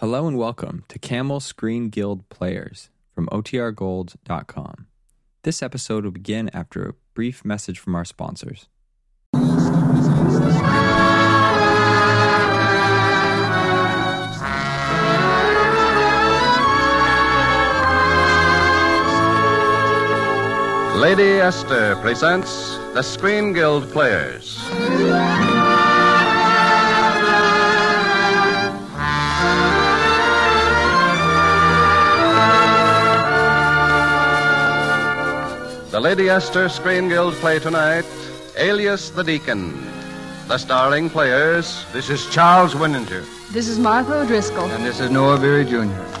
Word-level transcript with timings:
Hello 0.00 0.26
and 0.26 0.38
welcome 0.38 0.82
to 0.88 0.98
Camel 0.98 1.40
Screen 1.40 1.90
Guild 1.90 2.26
Players 2.30 2.88
from 3.14 3.26
OTRGold.com. 3.26 4.86
This 5.42 5.62
episode 5.62 6.04
will 6.04 6.10
begin 6.10 6.48
after 6.54 6.88
a 6.88 6.94
brief 7.12 7.44
message 7.44 7.78
from 7.78 7.94
our 7.94 8.06
sponsors. 8.06 8.66
Lady 20.98 21.40
Esther 21.42 21.96
presents 21.96 22.78
the 22.94 23.02
Screen 23.02 23.52
Guild 23.52 23.90
Players. 23.90 24.58
The 36.00 36.04
Lady 36.04 36.30
Esther 36.30 36.70
Screen 36.70 37.10
Guild 37.10 37.34
play 37.34 37.58
tonight, 37.58 38.06
Alias 38.56 39.10
the 39.10 39.22
Deacon. 39.22 39.86
The 40.48 40.56
starring 40.56 41.10
players, 41.10 41.84
This 41.92 42.08
is 42.08 42.26
Charles 42.30 42.72
Winninger. 42.72 43.22
This 43.52 43.68
is 43.68 43.78
Martha 43.78 44.14
O'Driscoll. 44.22 44.70
And 44.70 44.82
this 44.82 44.98
is 44.98 45.10
Noah 45.10 45.38
Beery 45.38 45.66
Jr. 45.66 46.19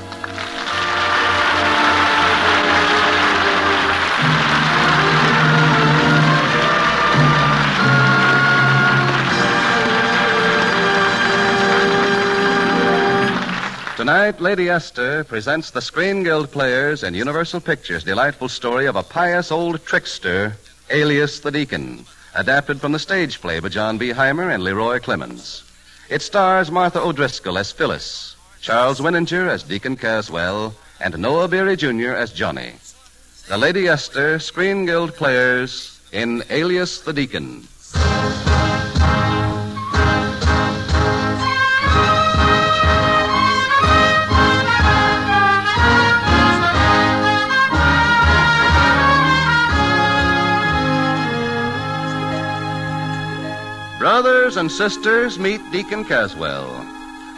Tonight, 14.10 14.40
Lady 14.40 14.68
Esther 14.68 15.22
presents 15.22 15.70
the 15.70 15.80
Screen 15.80 16.24
Guild 16.24 16.50
players 16.50 17.04
in 17.04 17.14
Universal 17.14 17.60
Pictures' 17.60 18.02
delightful 18.02 18.48
story 18.48 18.86
of 18.86 18.96
a 18.96 19.04
pious 19.04 19.52
old 19.52 19.86
trickster, 19.86 20.56
alias 20.90 21.38
the 21.38 21.52
Deacon, 21.52 22.04
adapted 22.34 22.80
from 22.80 22.90
the 22.90 22.98
stage 22.98 23.40
play 23.40 23.60
by 23.60 23.68
John 23.68 23.98
B. 23.98 24.10
Hymer 24.10 24.50
and 24.50 24.64
Leroy 24.64 24.98
Clemens. 24.98 25.62
It 26.08 26.22
stars 26.22 26.72
Martha 26.72 27.00
O'Driscoll 27.00 27.56
as 27.56 27.70
Phyllis, 27.70 28.34
Charles 28.60 29.00
Winninger 29.00 29.46
as 29.46 29.62
Deacon 29.62 29.94
Caswell, 29.94 30.74
and 31.00 31.16
Noah 31.16 31.46
Beery 31.46 31.76
Jr. 31.76 32.10
as 32.10 32.32
Johnny. 32.32 32.72
The 33.46 33.58
Lady 33.58 33.86
Esther 33.86 34.40
Screen 34.40 34.86
Guild 34.86 35.14
players 35.14 36.00
in 36.10 36.42
Alias 36.50 37.02
the 37.02 37.12
Deacon. 37.12 37.68
Brothers 54.50 54.62
and 54.62 54.72
sisters, 54.72 55.38
meet 55.38 55.60
Deacon 55.70 56.04
Caswell. 56.04 56.84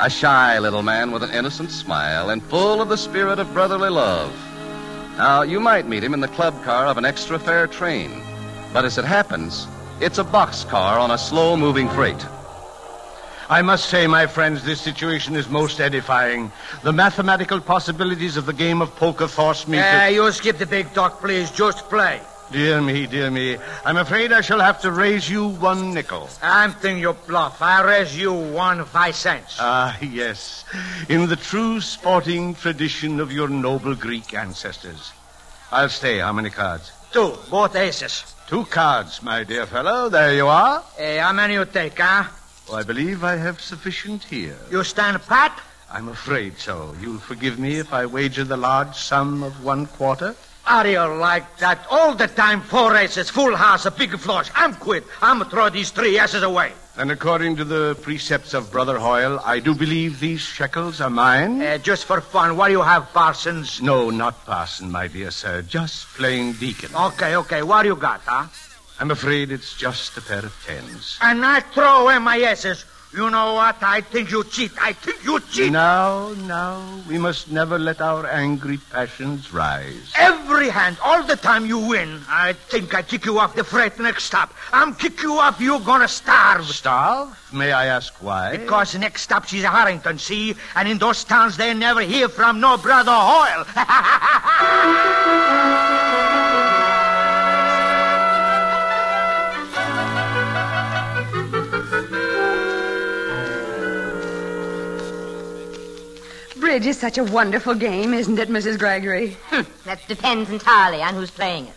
A 0.01 0.09
shy 0.09 0.59
little 0.59 0.83
man 0.83 1.13
with 1.13 1.23
an 1.23 1.31
innocent 1.31 1.71
smile 1.71 2.31
and 2.31 2.43
full 2.43 2.81
of 2.81 2.89
the 2.89 2.97
spirit 2.97 3.39
of 3.39 3.53
brotherly 3.53 3.91
love. 3.91 4.33
Now, 5.19 5.43
you 5.43 5.61
might 5.61 5.87
meet 5.87 6.03
him 6.03 6.15
in 6.15 6.21
the 6.21 6.29
club 6.29 6.55
car 6.65 6.87
of 6.87 6.97
an 6.97 7.05
extra 7.05 7.39
fare 7.39 7.67
train. 7.67 8.23
But 8.73 8.87
as 8.87 8.97
it 8.97 9.05
happens, 9.05 9.67
it's 10.01 10.17
a 10.17 10.25
box 10.25 10.65
car 10.65 10.99
on 10.99 11.11
a 11.11 11.19
slow 11.19 11.55
moving 11.55 11.91
freight. 11.91 12.27
I 13.51 13.61
must 13.61 13.91
say, 13.91 14.07
my 14.07 14.27
friends, 14.27 14.65
this 14.65 14.81
situation 14.81 15.37
is 15.37 15.51
most 15.51 15.83
edifying. 15.83 16.51
The 16.83 16.95
mathematical 16.95 17.61
possibilities 17.61 18.39
of 18.39 18.47
the 18.47 18.55
game 18.55 18.81
of 18.81 18.97
poker 18.97 19.29
force 19.29 19.69
me 19.69 19.77
Yeah, 19.77 19.99
to. 19.99 20.05
Eh, 20.05 20.09
you 20.09 20.33
skip 20.33 20.57
the 20.57 20.65
big 20.65 20.91
talk, 20.95 21.21
please. 21.21 21.51
Just 21.51 21.91
play. 21.91 22.23
Dear 22.53 22.83
me, 22.83 23.06
dear 23.06 23.31
me. 23.31 23.56
I'm 23.83 23.97
afraid 23.97 24.31
I 24.31 24.43
shall 24.43 24.60
have 24.60 24.82
to 24.82 24.93
raise 24.93 25.28
you 25.28 25.49
one 25.49 25.94
nickel. 25.94 26.28
I'm 26.43 26.72
thinking 26.72 27.00
you 27.00 27.15
bluff. 27.15 27.62
I 27.62 27.82
raise 27.82 28.15
you 28.15 28.34
one 28.34 28.84
five 28.84 29.16
cents. 29.16 29.56
Ah, 29.59 29.97
yes. 30.03 30.66
In 31.09 31.31
the 31.31 31.37
true 31.37 31.81
sporting 31.81 32.54
tradition 32.54 33.21
of 33.21 33.32
your 33.32 33.49
noble 33.49 33.94
Greek 33.94 34.34
ancestors. 34.34 35.12
I'll 35.71 35.88
stay. 35.88 36.19
How 36.19 36.34
many 36.34 36.50
cards? 36.50 36.93
Two, 37.10 37.38
both 37.50 37.75
aces. 37.75 38.34
Two 38.47 38.66
cards, 38.66 39.22
my 39.22 39.44
dear 39.44 39.65
fellow. 39.65 40.10
There 40.10 40.34
you 40.34 40.47
are. 40.47 40.84
Hey, 40.98 41.16
how 41.16 41.32
many 41.32 41.54
you 41.54 41.65
take, 41.65 41.98
huh? 41.98 42.25
Oh, 42.69 42.77
I 42.77 42.82
believe 42.82 43.25
I 43.25 43.37
have 43.37 43.62
sufficient 43.62 44.25
here. 44.25 44.59
You 44.71 44.84
stand 44.84 45.22
pat? 45.22 45.59
I'm 45.91 46.09
afraid 46.09 46.59
so. 46.59 46.94
You'll 47.00 47.19
forgive 47.19 47.59
me 47.59 47.78
if 47.78 47.94
I 47.94 48.04
wager 48.04 48.44
the 48.44 48.59
large 48.59 48.94
sum 48.94 49.43
of 49.43 49.65
one 49.65 49.87
quarter? 49.87 50.34
Are 50.67 50.87
you 50.87 51.00
like 51.00 51.59
that? 51.59 51.87
All 51.91 52.15
the 52.15 52.28
time, 52.28 52.61
four 52.61 52.97
aces, 52.97 53.31
full 53.31 53.56
house, 53.56 53.84
a 53.84 53.91
big 53.91 54.17
flush. 54.19 54.50
I'm 54.55 54.75
quit. 54.75 55.05
I'm 55.21 55.45
throw 55.47 55.69
these 55.71 55.91
three 55.91 56.19
aces 56.19 56.43
away. 56.43 56.73
And 56.97 57.11
according 57.11 57.56
to 57.56 57.65
the 57.65 57.97
precepts 58.03 58.53
of 58.55 58.71
Brother 58.71 58.99
Hoyle, 58.99 59.41
I 59.45 59.61
do 59.61 59.75
believe 59.75 60.21
these 60.21 60.41
shekels 60.41 61.01
are 61.01 61.11
mine. 61.11 61.62
Uh, 61.62 61.78
just 61.78 62.05
for 62.05 62.21
fun, 62.21 62.56
what 62.56 62.67
do 62.67 62.72
you 62.72 62.83
have, 62.83 63.12
Parsons? 63.15 63.81
No, 63.81 64.11
not 64.11 64.45
parson, 64.45 64.91
my 64.91 65.09
dear 65.09 65.31
sir. 65.31 65.62
Just 65.62 66.06
plain 66.09 66.53
deacon. 66.53 66.95
Okay, 66.95 67.34
okay, 67.37 67.62
what 67.62 67.83
do 67.83 67.89
you 67.89 67.97
got, 67.97 68.21
huh? 68.27 68.47
I'm 69.01 69.11
afraid 69.11 69.51
it's 69.51 69.75
just 69.77 70.17
a 70.19 70.21
pair 70.21 70.45
of 70.45 70.55
tens. 70.65 71.19
And 71.22 71.45
I 71.45 71.61
throw 71.61 72.03
away 72.05 72.19
my 72.19 72.37
aces. 72.37 72.84
You 73.15 73.28
know 73.28 73.55
what? 73.55 73.83
I 73.83 74.00
think 74.00 74.31
you 74.31 74.43
cheat. 74.43 74.73
I 74.81 74.95
think 74.95 75.23
you 75.23 75.39
cheat. 75.41 75.71
Now, 75.71 76.33
now, 76.47 76.81
we 77.06 77.19
must 77.19 77.50
never 77.50 77.78
let 77.78 78.00
our 78.00 78.27
angry 78.27 78.78
passions 78.91 79.53
rise. 79.53 80.12
Every 80.17 80.71
hand, 80.71 80.97
all 81.05 81.22
the 81.22 81.37
time 81.37 81.67
you 81.67 81.77
win. 81.78 82.22
I 82.27 82.55
think 82.55 82.95
I 82.95 83.03
kick 83.03 83.27
you 83.27 83.39
off 83.39 83.55
the 83.55 83.65
freight 83.65 83.99
next 83.99 84.25
stop. 84.25 84.55
I'm 84.72 84.95
kick 84.95 85.22
you 85.22 85.34
off, 85.34 85.61
you're 85.61 85.81
gonna 85.81 86.09
starve. 86.09 86.65
Starve? 86.65 87.39
May 87.53 87.72
I 87.72 87.87
ask 87.87 88.15
why? 88.22 88.56
Because 88.56 88.97
next 88.97 89.22
stop 89.22 89.45
she's 89.45 89.65
a 89.65 89.69
Harrington, 89.69 90.19
see? 90.19 90.56
And 90.75 90.89
in 90.89 90.97
those 90.97 91.22
towns 91.22 91.59
they 91.59 91.75
never 91.75 92.01
hear 92.01 92.31
from 92.31 92.61
no 92.61 92.78
brother 92.78 93.12
Hoyle. 93.12 93.67
Bridge 106.72 106.87
is 106.87 106.99
such 106.99 107.19
a 107.19 107.25
wonderful 107.25 107.75
game, 107.75 108.15
isn't 108.15 108.38
it, 108.38 108.49
Mrs. 108.49 108.78
Gregory? 108.78 109.37
Hmm, 109.50 109.60
that 109.84 110.00
depends 110.09 110.49
entirely 110.49 111.03
on 111.03 111.15
who's 111.15 111.31
playing 111.31 111.66
it. 111.66 111.75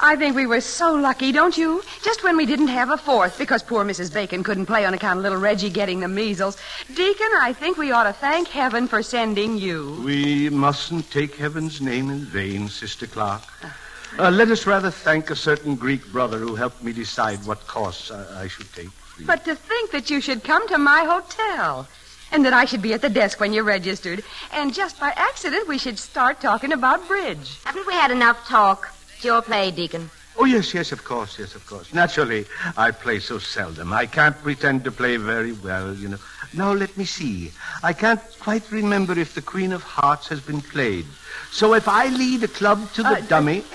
I 0.00 0.16
think 0.16 0.34
we 0.34 0.46
were 0.46 0.62
so 0.62 0.94
lucky, 0.94 1.30
don't 1.30 1.58
you? 1.58 1.82
Just 2.02 2.24
when 2.24 2.38
we 2.38 2.46
didn't 2.46 2.68
have 2.68 2.88
a 2.88 2.96
fourth 2.96 3.36
because 3.38 3.62
poor 3.62 3.84
Mrs. 3.84 4.10
Bacon 4.10 4.42
couldn't 4.42 4.64
play 4.64 4.86
on 4.86 4.94
account 4.94 5.18
of 5.18 5.24
little 5.24 5.36
Reggie 5.36 5.68
getting 5.68 6.00
the 6.00 6.08
measles. 6.08 6.56
Deacon, 6.86 7.28
I 7.38 7.52
think 7.52 7.76
we 7.76 7.92
ought 7.92 8.04
to 8.04 8.14
thank 8.14 8.48
heaven 8.48 8.88
for 8.88 9.02
sending 9.02 9.58
you. 9.58 10.00
We 10.06 10.48
mustn't 10.48 11.10
take 11.10 11.34
heaven's 11.34 11.82
name 11.82 12.08
in 12.08 12.20
vain, 12.20 12.70
Sister 12.70 13.06
Clark. 13.06 13.42
Ah. 13.62 13.76
Uh, 14.18 14.30
let 14.30 14.48
us 14.48 14.66
rather 14.66 14.90
thank 14.90 15.28
a 15.28 15.36
certain 15.36 15.76
Greek 15.76 16.10
brother 16.10 16.38
who 16.38 16.54
helped 16.54 16.82
me 16.82 16.94
decide 16.94 17.44
what 17.44 17.66
course 17.66 18.10
I, 18.10 18.44
I 18.44 18.48
should 18.48 18.72
take. 18.72 18.88
But 19.26 19.44
to 19.44 19.54
think 19.54 19.90
that 19.90 20.08
you 20.08 20.22
should 20.22 20.42
come 20.44 20.66
to 20.68 20.78
my 20.78 21.04
hotel. 21.04 21.86
And 22.32 22.44
that 22.44 22.52
I 22.52 22.64
should 22.64 22.82
be 22.82 22.92
at 22.92 23.02
the 23.02 23.08
desk 23.10 23.40
when 23.40 23.52
you 23.52 23.62
registered. 23.62 24.22
And 24.52 24.72
just 24.72 25.00
by 25.00 25.10
accident, 25.16 25.66
we 25.68 25.78
should 25.78 25.98
start 25.98 26.40
talking 26.40 26.72
about 26.72 27.06
bridge. 27.08 27.58
Haven't 27.64 27.86
we 27.86 27.94
had 27.94 28.10
enough 28.10 28.46
talk? 28.46 28.92
It's 29.16 29.24
your 29.24 29.42
play, 29.42 29.70
Deacon. 29.70 30.10
Oh, 30.38 30.44
yes, 30.44 30.72
yes, 30.72 30.92
of 30.92 31.04
course, 31.04 31.38
yes, 31.38 31.54
of 31.54 31.66
course. 31.66 31.92
Naturally, 31.92 32.46
I 32.76 32.92
play 32.92 33.18
so 33.18 33.38
seldom. 33.38 33.92
I 33.92 34.06
can't 34.06 34.36
pretend 34.42 34.84
to 34.84 34.92
play 34.92 35.16
very 35.16 35.52
well, 35.52 35.92
you 35.94 36.08
know. 36.08 36.18
Now, 36.54 36.72
let 36.72 36.96
me 36.96 37.04
see. 37.04 37.52
I 37.82 37.92
can't 37.92 38.20
quite 38.38 38.70
remember 38.70 39.18
if 39.18 39.34
the 39.34 39.42
Queen 39.42 39.72
of 39.72 39.82
Hearts 39.82 40.28
has 40.28 40.40
been 40.40 40.60
played. 40.62 41.04
So 41.50 41.74
if 41.74 41.88
I 41.88 42.06
lead 42.08 42.44
a 42.44 42.48
club 42.48 42.90
to 42.94 43.02
the 43.02 43.08
Uh, 43.18 43.20
dummy. 43.22 43.60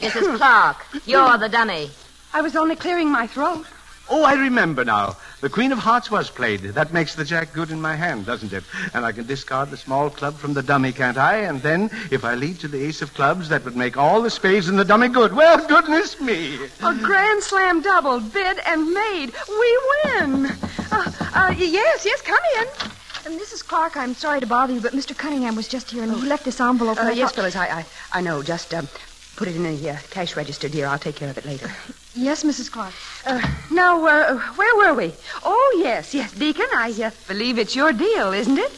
Mrs. 0.00 0.36
Clark, 0.36 0.76
you're 1.06 1.38
the 1.38 1.48
dummy. 1.48 1.90
I 2.32 2.40
was 2.40 2.56
only 2.56 2.76
clearing 2.76 3.10
my 3.10 3.26
throat. 3.26 3.66
Oh, 4.08 4.24
I 4.24 4.34
remember 4.34 4.84
now. 4.84 5.16
The 5.42 5.50
Queen 5.50 5.72
of 5.72 5.78
Hearts 5.78 6.08
was 6.08 6.30
played. 6.30 6.60
That 6.60 6.92
makes 6.92 7.16
the 7.16 7.24
jack 7.24 7.52
good 7.52 7.72
in 7.72 7.80
my 7.80 7.96
hand, 7.96 8.26
doesn't 8.26 8.52
it? 8.52 8.62
And 8.94 9.04
I 9.04 9.10
can 9.10 9.26
discard 9.26 9.70
the 9.70 9.76
small 9.76 10.08
club 10.08 10.36
from 10.36 10.54
the 10.54 10.62
dummy, 10.62 10.92
can't 10.92 11.18
I? 11.18 11.38
And 11.38 11.60
then, 11.60 11.90
if 12.12 12.24
I 12.24 12.36
lead 12.36 12.60
to 12.60 12.68
the 12.68 12.80
ace 12.80 13.02
of 13.02 13.12
clubs, 13.12 13.48
that 13.48 13.64
would 13.64 13.74
make 13.74 13.96
all 13.96 14.22
the 14.22 14.30
spades 14.30 14.68
in 14.68 14.76
the 14.76 14.84
dummy 14.84 15.08
good. 15.08 15.32
Well, 15.32 15.66
goodness 15.68 16.20
me. 16.20 16.60
A 16.80 16.94
grand 16.94 17.42
slam 17.42 17.82
double, 17.82 18.20
bid 18.20 18.60
and 18.66 18.92
made. 18.92 19.32
We 19.48 19.78
win. 20.04 20.46
Uh, 20.92 21.12
uh, 21.34 21.54
yes, 21.58 22.04
yes, 22.04 22.22
come 22.22 22.38
in. 22.60 22.68
Uh, 22.68 23.36
Mrs. 23.36 23.66
Clark, 23.66 23.96
I'm 23.96 24.14
sorry 24.14 24.38
to 24.38 24.46
bother 24.46 24.72
you, 24.72 24.80
but 24.80 24.92
Mr. 24.92 25.18
Cunningham 25.18 25.56
was 25.56 25.66
just 25.66 25.90
here 25.90 26.04
and 26.04 26.14
he 26.14 26.22
left 26.24 26.44
this 26.44 26.60
envelope. 26.60 26.98
and 27.00 27.08
Uh, 27.08 27.12
yes, 27.12 27.32
Phyllis, 27.32 27.56
I, 27.56 27.66
I, 27.66 27.86
I 28.12 28.20
know. 28.20 28.44
Just 28.44 28.72
um, 28.74 28.86
put 29.34 29.48
it 29.48 29.56
in 29.56 29.64
the 29.64 29.90
uh, 29.90 29.96
cash 30.10 30.36
register, 30.36 30.68
dear. 30.68 30.86
I'll 30.86 31.00
take 31.00 31.16
care 31.16 31.30
of 31.30 31.36
it 31.36 31.44
later. 31.44 31.68
Yes, 32.14 32.44
Mrs. 32.44 32.70
Clark. 32.70 32.92
Uh, 33.24 33.40
now, 33.70 34.04
uh, 34.06 34.38
where 34.56 34.76
were 34.76 34.94
we? 34.94 35.14
Oh, 35.44 35.80
yes, 35.82 36.12
yes, 36.12 36.32
Deacon. 36.32 36.66
I 36.74 36.92
uh, 37.02 37.10
believe 37.26 37.58
it's 37.58 37.74
your 37.74 37.92
deal, 37.92 38.32
isn't 38.34 38.58
it? 38.58 38.70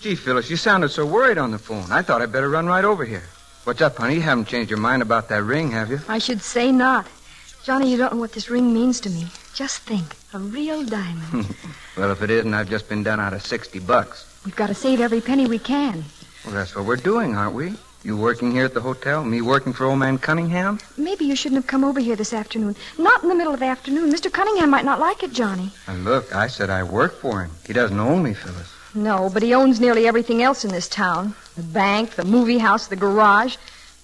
Gee, 0.00 0.16
Phyllis, 0.16 0.50
you 0.50 0.56
sounded 0.56 0.88
so 0.88 1.06
worried 1.06 1.38
on 1.38 1.52
the 1.52 1.58
phone. 1.58 1.92
I 1.92 2.02
thought 2.02 2.20
I'd 2.20 2.32
better 2.32 2.50
run 2.50 2.66
right 2.66 2.84
over 2.84 3.04
here. 3.04 3.22
What's 3.62 3.80
up, 3.80 3.96
honey? 3.98 4.16
You 4.16 4.22
haven't 4.22 4.48
changed 4.48 4.68
your 4.68 4.80
mind 4.80 5.02
about 5.02 5.28
that 5.28 5.44
ring, 5.44 5.70
have 5.70 5.90
you? 5.90 6.00
I 6.08 6.18
should 6.18 6.42
say 6.42 6.72
not. 6.72 7.06
Johnny, 7.62 7.92
you 7.92 7.96
don't 7.96 8.14
know 8.14 8.18
what 8.18 8.32
this 8.32 8.50
ring 8.50 8.74
means 8.74 9.00
to 9.02 9.10
me. 9.10 9.28
Just 9.54 9.82
think, 9.82 10.16
a 10.34 10.40
real 10.40 10.84
diamond. 10.84 11.54
well, 11.96 12.10
if 12.10 12.22
it 12.22 12.30
isn't, 12.30 12.54
I've 12.54 12.68
just 12.70 12.88
been 12.88 13.02
done 13.02 13.20
out 13.20 13.32
of 13.32 13.42
60 13.44 13.78
bucks. 13.80 14.40
We've 14.44 14.56
got 14.56 14.68
to 14.68 14.74
save 14.74 15.00
every 15.00 15.20
penny 15.20 15.46
we 15.46 15.58
can. 15.58 16.04
Well, 16.44 16.54
that's 16.54 16.74
what 16.74 16.84
we're 16.84 16.96
doing, 16.96 17.36
aren't 17.36 17.54
we? 17.54 17.74
You 18.04 18.16
working 18.16 18.50
here 18.50 18.64
at 18.64 18.74
the 18.74 18.80
hotel, 18.80 19.22
me 19.22 19.40
working 19.42 19.72
for 19.72 19.84
old 19.86 20.00
man 20.00 20.18
Cunningham? 20.18 20.80
Maybe 20.96 21.24
you 21.24 21.36
shouldn't 21.36 21.60
have 21.62 21.68
come 21.68 21.84
over 21.84 22.00
here 22.00 22.16
this 22.16 22.32
afternoon. 22.32 22.74
Not 22.98 23.22
in 23.22 23.28
the 23.28 23.34
middle 23.36 23.54
of 23.54 23.60
the 23.60 23.66
afternoon. 23.66 24.12
Mr. 24.12 24.32
Cunningham 24.32 24.70
might 24.70 24.84
not 24.84 24.98
like 24.98 25.22
it, 25.22 25.32
Johnny. 25.32 25.70
And 25.86 26.04
look, 26.04 26.34
I 26.34 26.48
said 26.48 26.68
I 26.68 26.82
work 26.82 27.14
for 27.14 27.42
him. 27.44 27.52
He 27.64 27.72
doesn't 27.72 27.98
own 28.00 28.24
me, 28.24 28.34
Phyllis. 28.34 28.72
No, 28.94 29.30
but 29.32 29.42
he 29.44 29.54
owns 29.54 29.80
nearly 29.80 30.08
everything 30.08 30.42
else 30.42 30.64
in 30.64 30.70
this 30.72 30.88
town 30.88 31.34
the 31.56 31.62
bank, 31.62 32.10
the 32.16 32.24
movie 32.24 32.58
house, 32.58 32.88
the 32.88 32.96
garage. 32.96 33.56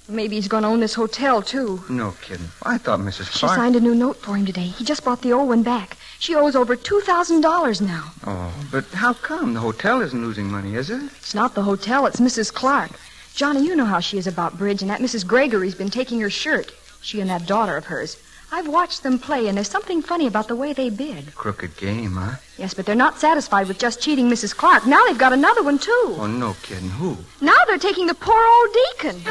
Maybe 0.09 0.37
he's 0.37 0.49
going 0.49 0.63
to 0.63 0.69
own 0.69 0.81
this 0.81 0.95
hotel, 0.95 1.43
too. 1.43 1.83
No 1.91 2.13
kidding. 2.23 2.47
I 2.63 2.79
thought 2.79 3.01
Mrs. 3.01 3.31
She 3.33 3.41
Clark. 3.41 3.57
signed 3.57 3.77
a 3.77 3.81
new 3.81 3.95
note 3.95 4.17
for 4.17 4.37
him 4.37 4.47
today. 4.47 4.63
He 4.69 4.85
just 4.85 5.05
bought 5.05 5.21
the 5.23 5.33
old 5.35 5.49
one 5.49 5.63
back. 5.63 5.98
She 6.21 6.35
owes 6.35 6.57
over 6.57 6.77
$2,000 6.77 7.81
now. 7.81 8.13
Oh, 8.27 8.53
but 8.73 8.85
how 8.87 9.13
come? 9.13 9.55
The 9.55 9.61
hotel 9.61 10.01
isn't 10.03 10.21
losing 10.21 10.51
money, 10.51 10.75
is 10.75 10.91
it? 10.91 11.03
It's 11.17 11.35
not 11.35 11.55
the 11.55 11.63
hotel, 11.63 12.07
it's 12.07 12.21
Mrs. 12.21 12.53
Clark. 12.53 12.91
Johnny, 13.35 13.65
you 13.65 13.77
know 13.77 13.85
how 13.85 14.01
she 14.01 14.19
is 14.19 14.27
about 14.27 14.59
bridge, 14.59 14.83
and 14.83 14.91
that 14.91 15.01
Mrs. 15.01 15.25
Gregory's 15.25 15.77
been 15.77 15.91
taking 15.91 16.21
her 16.21 16.31
shirt. 16.31 16.73
She 17.01 17.21
and 17.21 17.31
that 17.31 17.47
daughter 17.47 17.77
of 17.77 17.85
hers. 17.85 18.21
I've 18.51 18.67
watched 18.67 19.03
them 19.03 19.19
play, 19.19 19.47
and 19.47 19.57
there's 19.57 19.71
something 19.71 20.03
funny 20.03 20.27
about 20.27 20.49
the 20.49 20.57
way 20.57 20.73
they 20.73 20.91
bid. 20.91 21.35
Crooked 21.37 21.77
game, 21.77 22.17
huh? 22.17 22.37
Yes, 22.57 22.75
but 22.75 22.85
they're 22.87 22.97
not 22.97 23.19
satisfied 23.19 23.69
with 23.69 23.79
just 23.79 24.01
cheating 24.01 24.29
Mrs. 24.29 24.57
Clark. 24.57 24.87
Now 24.87 25.05
they've 25.07 25.19
got 25.19 25.33
another 25.33 25.63
one, 25.63 25.79
too. 25.79 26.17
Oh, 26.19 26.27
no 26.27 26.57
kidding. 26.63 26.89
Who? 26.89 27.19
Now 27.41 27.59
they're 27.67 27.79
taking 27.79 28.07
the 28.07 28.15
poor 28.15 28.45
old 28.45 28.75
deacon. 28.75 29.23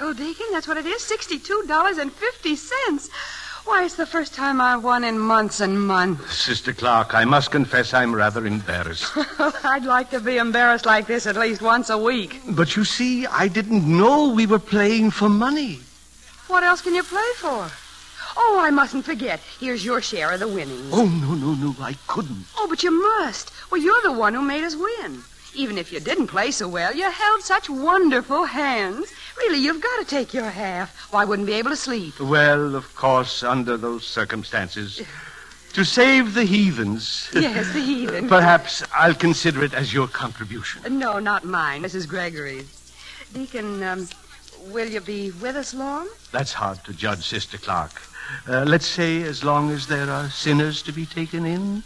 A 0.00 0.14
Deacon. 0.14 0.46
That's 0.52 0.68
what 0.68 0.76
it 0.76 0.86
is. 0.86 1.02
Sixty-two 1.02 1.64
dollars 1.66 1.98
and 1.98 2.12
fifty 2.12 2.56
cents. 2.56 3.10
Why, 3.64 3.84
it's 3.84 3.94
the 3.94 4.04
first 4.04 4.34
time 4.34 4.60
I've 4.60 4.84
won 4.84 5.04
in 5.04 5.18
months 5.18 5.60
and 5.60 5.80
months. 5.86 6.36
Sister 6.44 6.74
Clark, 6.74 7.14
I 7.14 7.24
must 7.24 7.50
confess 7.50 7.94
I'm 7.94 8.14
rather 8.14 8.44
embarrassed. 8.46 9.10
I'd 9.64 9.84
like 9.86 10.10
to 10.10 10.20
be 10.20 10.36
embarrassed 10.36 10.84
like 10.84 11.06
this 11.06 11.26
at 11.26 11.36
least 11.36 11.62
once 11.62 11.88
a 11.88 11.96
week. 11.96 12.40
but 12.50 12.76
you 12.76 12.84
see, 12.84 13.26
I 13.26 13.48
didn't 13.48 13.86
know 13.86 14.28
we 14.28 14.44
were 14.44 14.58
playing 14.58 15.12
for 15.12 15.30
money. 15.30 15.80
What 16.48 16.62
else 16.62 16.82
can 16.82 16.94
you 16.94 17.02
play 17.02 17.30
for? 17.36 17.70
Oh, 18.36 18.58
I 18.60 18.70
mustn't 18.70 19.06
forget. 19.06 19.40
Here's 19.58 19.82
your 19.84 20.02
share 20.02 20.32
of 20.32 20.40
the 20.40 20.48
winnings. 20.48 20.90
Oh, 20.92 21.06
no, 21.06 21.34
no, 21.34 21.54
no, 21.54 21.74
I 21.80 21.94
couldn't. 22.06 22.44
Oh, 22.58 22.66
but 22.68 22.82
you 22.82 22.90
must. 22.90 23.50
Well, 23.70 23.80
you're 23.80 24.02
the 24.02 24.12
one 24.12 24.34
who 24.34 24.42
made 24.42 24.64
us 24.64 24.76
win. 24.76 25.22
Even 25.54 25.78
if 25.78 25.92
you 25.92 26.00
didn't 26.00 26.26
play 26.26 26.50
so 26.50 26.66
well, 26.68 26.94
you 26.94 27.08
held 27.10 27.42
such 27.42 27.70
wonderful 27.70 28.44
hands. 28.44 29.12
Really, 29.38 29.58
you've 29.58 29.82
got 29.82 29.98
to 30.00 30.04
take 30.04 30.34
your 30.34 30.50
half. 30.50 31.12
Well, 31.12 31.22
I 31.22 31.24
wouldn't 31.24 31.46
be 31.46 31.54
able 31.54 31.70
to 31.70 31.76
sleep. 31.76 32.18
Well, 32.20 32.74
of 32.74 32.94
course, 32.96 33.42
under 33.42 33.76
those 33.76 34.06
circumstances, 34.06 35.02
to 35.74 35.84
save 35.84 36.34
the 36.34 36.44
heathens. 36.44 37.30
Yes, 37.34 37.72
the 37.72 37.80
heathen. 37.80 38.28
Perhaps 38.28 38.82
I'll 38.94 39.14
consider 39.14 39.64
it 39.64 39.74
as 39.74 39.92
your 39.92 40.08
contribution. 40.08 40.98
No, 40.98 41.18
not 41.18 41.44
mine. 41.44 41.82
Mrs. 41.82 42.08
Gregory's. 42.08 42.92
Deacon, 43.32 43.82
um, 43.82 44.08
will 44.68 44.88
you 44.88 45.00
be 45.00 45.30
with 45.32 45.56
us 45.56 45.74
long? 45.74 46.08
That's 46.32 46.52
hard 46.52 46.82
to 46.84 46.92
judge, 46.92 47.24
Sister 47.24 47.58
Clark. 47.58 48.00
Uh, 48.48 48.64
let's 48.66 48.86
say 48.86 49.22
as 49.22 49.44
long 49.44 49.70
as 49.70 49.86
there 49.86 50.08
are 50.10 50.30
sinners 50.30 50.82
to 50.82 50.92
be 50.92 51.06
taken 51.06 51.44
in. 51.44 51.82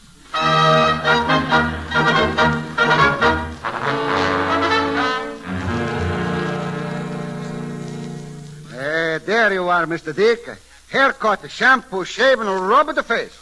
Eh, 8.73 9.19
there 9.25 9.53
you 9.53 9.69
are, 9.69 9.87
Mr. 9.87 10.15
Dick. 10.15 10.47
Haircut, 10.91 11.51
shampoo, 11.51 12.05
shave, 12.05 12.41
and 12.41 12.49
a 12.49 12.53
rub 12.53 12.89
of 12.89 12.95
the 12.95 13.03
face. 13.03 13.37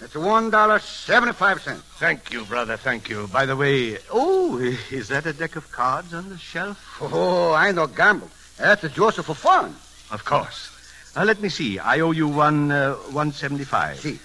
It's 0.00 0.14
one 0.14 0.50
dollar 0.50 0.78
seventy-five 0.80 1.62
cents. 1.62 1.82
Thank 1.98 2.32
you, 2.32 2.44
brother, 2.44 2.76
thank 2.76 3.08
you. 3.08 3.28
By 3.28 3.46
the 3.46 3.54
way, 3.56 3.98
oh, 4.10 4.58
is 4.90 5.08
that 5.08 5.26
a 5.26 5.32
deck 5.32 5.56
of 5.56 5.70
cards 5.70 6.12
on 6.12 6.28
the 6.28 6.36
shelf? 6.38 6.98
Oh, 7.00 7.52
I 7.52 7.70
know 7.70 7.86
gamble. 7.86 8.28
That's 8.58 8.82
a 8.84 8.88
Joseph 8.88 9.26
for 9.26 9.34
fun. 9.34 9.76
Of 10.10 10.24
course. 10.24 10.68
Now, 11.14 11.24
let 11.24 11.40
me 11.40 11.48
see. 11.48 11.78
I 11.78 12.00
owe 12.00 12.10
you 12.10 12.26
one, 12.28 12.70
uh, 12.72 12.94
175. 13.12 14.00
See. 14.00 14.18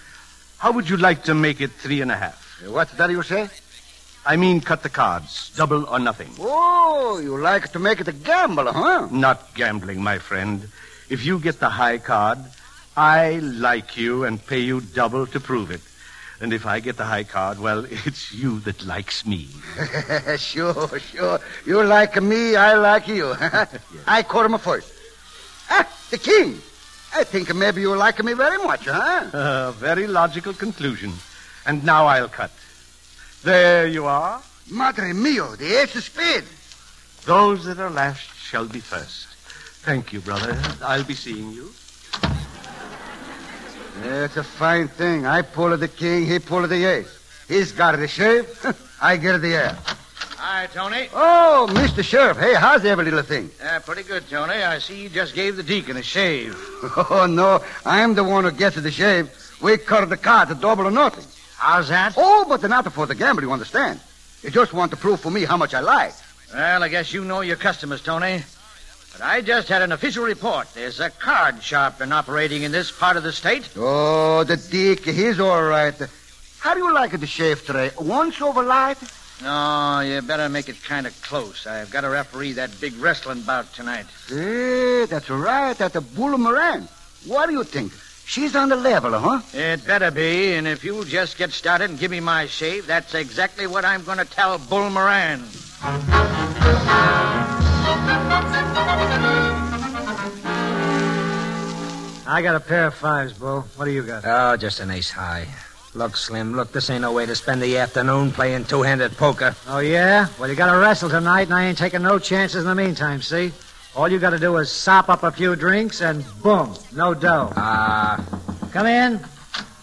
How 0.58 0.72
would 0.72 0.88
you 0.90 0.96
like 0.96 1.22
to 1.24 1.34
make 1.34 1.60
it 1.60 1.70
three 1.70 2.00
and 2.00 2.10
a 2.10 2.16
half? 2.16 2.60
Eh, 2.64 2.68
What's 2.68 2.92
that 2.94 3.10
you 3.10 3.22
say? 3.22 3.48
I 4.28 4.36
mean, 4.36 4.60
cut 4.60 4.82
the 4.82 4.90
cards. 4.90 5.50
Double 5.56 5.86
or 5.86 5.98
nothing. 5.98 6.28
Oh, 6.38 7.18
you 7.18 7.38
like 7.38 7.72
to 7.72 7.78
make 7.78 7.98
it 7.98 8.08
a 8.08 8.12
gamble, 8.12 8.70
huh? 8.70 9.08
Not 9.10 9.54
gambling, 9.54 10.02
my 10.02 10.18
friend. 10.18 10.68
If 11.08 11.24
you 11.24 11.38
get 11.38 11.60
the 11.60 11.70
high 11.70 11.96
card, 11.96 12.38
I 12.94 13.38
like 13.38 13.96
you 13.96 14.24
and 14.24 14.46
pay 14.46 14.58
you 14.58 14.82
double 14.82 15.26
to 15.28 15.40
prove 15.40 15.70
it. 15.70 15.80
And 16.42 16.52
if 16.52 16.66
I 16.66 16.80
get 16.80 16.98
the 16.98 17.06
high 17.06 17.24
card, 17.24 17.58
well, 17.58 17.86
it's 17.90 18.30
you 18.34 18.60
that 18.60 18.84
likes 18.84 19.24
me. 19.24 19.48
sure, 20.36 20.98
sure. 20.98 21.40
You 21.64 21.82
like 21.84 22.22
me, 22.22 22.54
I 22.54 22.74
like 22.74 23.08
you. 23.08 23.34
I 24.06 24.22
call 24.24 24.44
him 24.44 24.58
first. 24.58 24.92
Ah, 25.70 25.88
the 26.10 26.18
king. 26.18 26.60
I 27.14 27.24
think 27.24 27.54
maybe 27.54 27.80
you 27.80 27.96
like 27.96 28.22
me 28.22 28.34
very 28.34 28.58
much, 28.58 28.84
huh? 28.84 29.30
A 29.32 29.72
very 29.72 30.06
logical 30.06 30.52
conclusion. 30.52 31.14
And 31.64 31.82
now 31.82 32.06
I'll 32.06 32.28
cut. 32.28 32.50
There 33.42 33.86
you 33.86 34.06
are. 34.06 34.42
Madre 34.70 35.12
mio, 35.12 35.54
the 35.56 35.80
ace 35.80 35.94
of 35.94 36.02
spade. 36.02 36.44
Those 37.24 37.64
that 37.66 37.78
are 37.78 37.90
last 37.90 38.20
shall 38.36 38.66
be 38.66 38.80
first. 38.80 39.26
Thank 39.84 40.12
you, 40.12 40.20
brother. 40.20 40.60
I'll 40.82 41.04
be 41.04 41.14
seeing 41.14 41.52
you. 41.52 41.70
It's 44.02 44.36
a 44.36 44.44
fine 44.44 44.88
thing. 44.88 45.26
I 45.26 45.42
pull 45.42 45.76
the 45.76 45.88
king, 45.88 46.26
he 46.26 46.38
pull 46.38 46.66
the 46.66 46.84
ace. 46.84 47.14
He's 47.48 47.72
got 47.72 47.96
the 47.96 48.08
shave, 48.08 48.46
I 49.00 49.16
get 49.16 49.40
the 49.40 49.54
air. 49.54 49.78
Hi, 50.36 50.68
Tony. 50.72 51.08
Oh, 51.12 51.66
Mr. 51.70 52.04
Sheriff, 52.04 52.36
hey, 52.38 52.54
how's 52.54 52.84
every 52.84 53.04
little 53.04 53.22
thing? 53.22 53.50
Uh, 53.62 53.80
pretty 53.80 54.02
good, 54.04 54.28
Tony. 54.28 54.54
I 54.54 54.78
see 54.78 55.02
you 55.02 55.08
just 55.08 55.34
gave 55.34 55.56
the 55.56 55.62
deacon 55.62 55.96
a 55.96 56.02
shave. 56.02 56.56
Oh, 57.10 57.26
no, 57.28 57.62
I'm 57.84 58.14
the 58.14 58.22
one 58.22 58.44
who 58.44 58.52
gets 58.52 58.76
the 58.76 58.90
shave. 58.90 59.30
We 59.60 59.78
cut 59.78 60.08
the 60.08 60.16
card 60.16 60.48
to 60.48 60.54
double 60.54 60.86
or 60.86 60.90
nothing. 60.92 61.24
How's 61.58 61.88
that? 61.88 62.14
Oh, 62.16 62.46
but 62.48 62.60
they're 62.60 62.70
not 62.70 62.90
for 62.92 63.06
the 63.06 63.16
gamble, 63.16 63.42
you 63.42 63.52
understand. 63.52 63.98
You 64.42 64.50
just 64.50 64.72
want 64.72 64.92
to 64.92 64.96
prove 64.96 65.18
for 65.18 65.30
me 65.30 65.44
how 65.44 65.56
much 65.56 65.74
I 65.74 65.80
like. 65.80 66.12
Well, 66.54 66.84
I 66.84 66.88
guess 66.88 67.12
you 67.12 67.24
know 67.24 67.40
your 67.40 67.56
customers, 67.56 68.00
Tony. 68.00 68.44
But 69.12 69.22
I 69.22 69.40
just 69.40 69.68
had 69.68 69.82
an 69.82 69.90
official 69.90 70.24
report. 70.24 70.72
There's 70.72 71.00
a 71.00 71.10
card 71.10 71.60
shop 71.60 71.98
been 71.98 72.12
operating 72.12 72.62
in 72.62 72.70
this 72.70 72.92
part 72.92 73.16
of 73.16 73.24
the 73.24 73.32
state. 73.32 73.68
Oh, 73.76 74.44
the 74.44 74.56
dick, 74.56 75.04
he's 75.04 75.40
all 75.40 75.64
right. 75.64 75.94
How 76.60 76.74
do 76.74 76.80
you 76.80 76.94
like 76.94 77.18
the 77.18 77.26
shave 77.26 77.66
tray? 77.66 77.90
Once 77.98 78.40
over 78.40 78.62
light? 78.62 78.98
No, 79.42 80.00
you 80.00 80.22
better 80.22 80.48
make 80.48 80.68
it 80.68 80.82
kind 80.84 81.08
of 81.08 81.22
close. 81.22 81.66
I've 81.66 81.90
got 81.90 82.02
to 82.02 82.08
referee 82.08 82.52
that 82.54 82.80
big 82.80 82.96
wrestling 82.98 83.42
bout 83.42 83.72
tonight. 83.72 84.06
Hey, 84.28 85.06
that's 85.06 85.28
right, 85.28 85.80
at 85.80 85.92
the 85.92 86.00
Bull 86.00 86.38
Moran. 86.38 86.88
What 87.26 87.46
do 87.46 87.52
you 87.52 87.64
think? 87.64 87.92
She's 88.28 88.54
on 88.54 88.68
the 88.68 88.76
level, 88.76 89.18
huh? 89.18 89.40
It 89.54 89.86
better 89.86 90.10
be, 90.10 90.52
and 90.52 90.68
if 90.68 90.84
you'll 90.84 91.04
just 91.04 91.38
get 91.38 91.50
started 91.50 91.88
and 91.88 91.98
give 91.98 92.10
me 92.10 92.20
my 92.20 92.44
shave, 92.44 92.86
that's 92.86 93.14
exactly 93.14 93.66
what 93.66 93.86
I'm 93.86 94.04
going 94.04 94.18
to 94.18 94.26
tell 94.26 94.58
Bull 94.58 94.90
Moran. 94.90 95.42
I 102.26 102.42
got 102.42 102.54
a 102.54 102.60
pair 102.60 102.88
of 102.88 102.94
fives, 102.94 103.32
Bull. 103.32 103.62
What 103.76 103.86
do 103.86 103.92
you 103.92 104.02
got? 104.02 104.24
Oh, 104.26 104.58
just 104.58 104.80
an 104.80 104.90
ace 104.90 105.10
high. 105.10 105.48
Look, 105.94 106.14
Slim, 106.14 106.54
look, 106.54 106.70
this 106.70 106.90
ain't 106.90 107.00
no 107.00 107.12
way 107.12 107.24
to 107.24 107.34
spend 107.34 107.62
the 107.62 107.78
afternoon 107.78 108.32
playing 108.32 108.66
two-handed 108.66 109.16
poker. 109.16 109.56
Oh, 109.66 109.78
yeah? 109.78 110.28
Well, 110.38 110.50
you 110.50 110.54
got 110.54 110.70
to 110.70 110.78
wrestle 110.78 111.08
tonight, 111.08 111.46
and 111.46 111.54
I 111.54 111.64
ain't 111.64 111.78
taking 111.78 112.02
no 112.02 112.18
chances 112.18 112.60
in 112.60 112.68
the 112.68 112.74
meantime, 112.74 113.22
see? 113.22 113.52
All 113.98 114.08
you 114.08 114.20
got 114.20 114.30
to 114.30 114.38
do 114.38 114.56
is 114.58 114.70
sop 114.70 115.08
up 115.08 115.24
a 115.24 115.32
few 115.32 115.56
drinks, 115.56 116.00
and 116.02 116.24
boom, 116.40 116.72
no 116.92 117.14
dough. 117.14 117.52
Ah, 117.56 118.24
Come 118.70 118.86
in. 118.86 119.20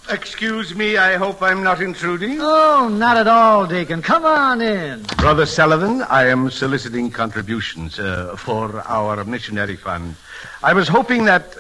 Excuse 0.10 0.74
me, 0.74 0.96
I 0.96 1.18
hope 1.18 1.42
I'm 1.42 1.62
not 1.64 1.82
intruding. 1.82 2.38
Oh, 2.40 2.88
not 2.88 3.18
at 3.18 3.28
all, 3.28 3.68
Deacon. 3.68 4.02
Come 4.02 4.24
on 4.24 4.62
in. 4.62 5.04
Brother 5.18 5.46
Sullivan, 5.46 6.02
I 6.04 6.28
am 6.30 6.50
soliciting 6.50 7.12
contributions 7.12 8.00
uh, 8.00 8.38
for 8.38 8.80
our 8.88 9.22
missionary 9.26 9.76
fund. 9.76 10.16
I 10.64 10.72
was 10.72 10.88
hoping 10.88 11.26
that. 11.26 11.58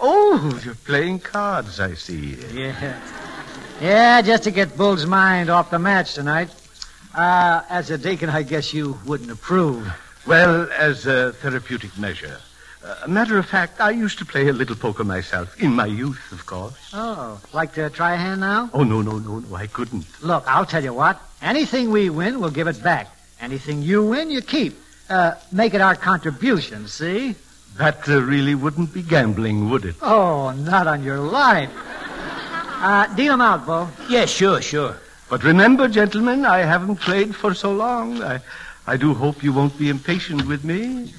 Oh, 0.00 0.60
you're 0.64 0.74
playing 0.74 1.20
cards, 1.20 1.78
I 1.78 1.94
see. 1.94 2.34
Yeah. 2.52 2.98
Yeah, 3.80 4.22
just 4.22 4.42
to 4.42 4.50
get 4.50 4.76
Bull's 4.76 5.06
mind 5.06 5.50
off 5.50 5.70
the 5.70 5.78
match 5.78 6.14
tonight. 6.14 6.50
Uh, 7.14 7.62
as 7.68 7.90
a 7.92 7.98
deacon, 7.98 8.28
I 8.28 8.42
guess 8.42 8.74
you 8.74 8.98
wouldn't 9.06 9.30
approve. 9.30 9.86
Well, 10.26 10.68
as 10.78 11.06
a 11.06 11.32
therapeutic 11.32 11.96
measure. 11.98 12.38
Uh, 12.84 13.06
matter 13.06 13.38
of 13.38 13.46
fact, 13.46 13.80
I 13.80 13.90
used 13.90 14.18
to 14.18 14.24
play 14.24 14.48
a 14.48 14.52
little 14.52 14.74
poker 14.74 15.04
myself, 15.04 15.60
in 15.60 15.72
my 15.72 15.86
youth, 15.86 16.32
of 16.32 16.46
course. 16.46 16.74
Oh, 16.92 17.40
like 17.52 17.74
to 17.74 17.90
try 17.90 18.14
a 18.14 18.16
hand 18.16 18.40
now? 18.40 18.70
Oh, 18.72 18.82
no, 18.82 19.02
no, 19.02 19.18
no, 19.18 19.38
no, 19.38 19.54
I 19.54 19.68
couldn't. 19.68 20.04
Look, 20.22 20.44
I'll 20.46 20.66
tell 20.66 20.82
you 20.82 20.92
what. 20.92 21.20
Anything 21.40 21.90
we 21.90 22.10
win, 22.10 22.40
we'll 22.40 22.50
give 22.50 22.66
it 22.66 22.82
back. 22.82 23.08
Anything 23.40 23.82
you 23.82 24.04
win, 24.04 24.30
you 24.30 24.40
keep. 24.42 24.76
Uh, 25.08 25.34
make 25.52 25.74
it 25.74 25.80
our 25.80 25.94
contribution, 25.94 26.88
see? 26.88 27.34
That 27.78 28.08
uh, 28.08 28.20
really 28.20 28.54
wouldn't 28.54 28.92
be 28.92 29.02
gambling, 29.02 29.70
would 29.70 29.84
it? 29.84 29.96
Oh, 30.02 30.50
not 30.50 30.86
on 30.86 31.02
your 31.04 31.18
life. 31.18 31.70
Uh, 31.74 33.06
deal 33.14 33.32
'em 33.32 33.40
out, 33.40 33.64
Bull. 33.64 33.88
Yeah, 34.08 34.26
sure, 34.26 34.60
sure. 34.60 34.96
But 35.28 35.44
remember, 35.44 35.86
gentlemen, 35.88 36.44
I 36.44 36.58
haven't 36.58 36.96
played 36.96 37.34
for 37.34 37.54
so 37.54 37.72
long. 37.72 38.22
I, 38.22 38.40
I 38.86 38.96
do 38.96 39.14
hope 39.14 39.42
you 39.42 39.52
won't 39.52 39.78
be 39.78 39.88
impatient 39.88 40.46
with 40.46 40.64
me. 40.64 41.12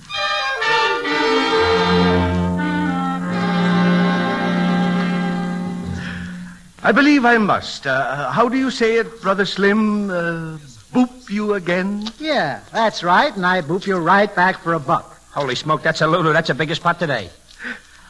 I 6.85 6.91
believe 6.91 7.23
I 7.23 7.37
must. 7.37 7.87
Uh, 7.87 8.29
how 8.31 8.49
do 8.49 8.57
you 8.57 8.69
say 8.69 8.97
it, 8.97 9.21
Brother 9.21 9.45
Slim? 9.45 10.09
Uh, 10.09 10.57
boop 10.91 11.29
you 11.29 11.53
again? 11.53 12.09
Yeah, 12.19 12.59
that's 12.73 13.01
right, 13.03 13.33
and 13.33 13.45
I 13.45 13.61
boop 13.61 13.87
you 13.87 13.97
right 13.97 14.33
back 14.35 14.59
for 14.59 14.73
a 14.73 14.79
buck. 14.79 15.21
Holy 15.31 15.55
smoke, 15.55 15.81
that's 15.81 16.01
a 16.01 16.07
Lulu. 16.07 16.33
That's 16.33 16.49
the 16.49 16.53
biggest 16.53 16.83
pot 16.83 16.99
today. 16.99 17.29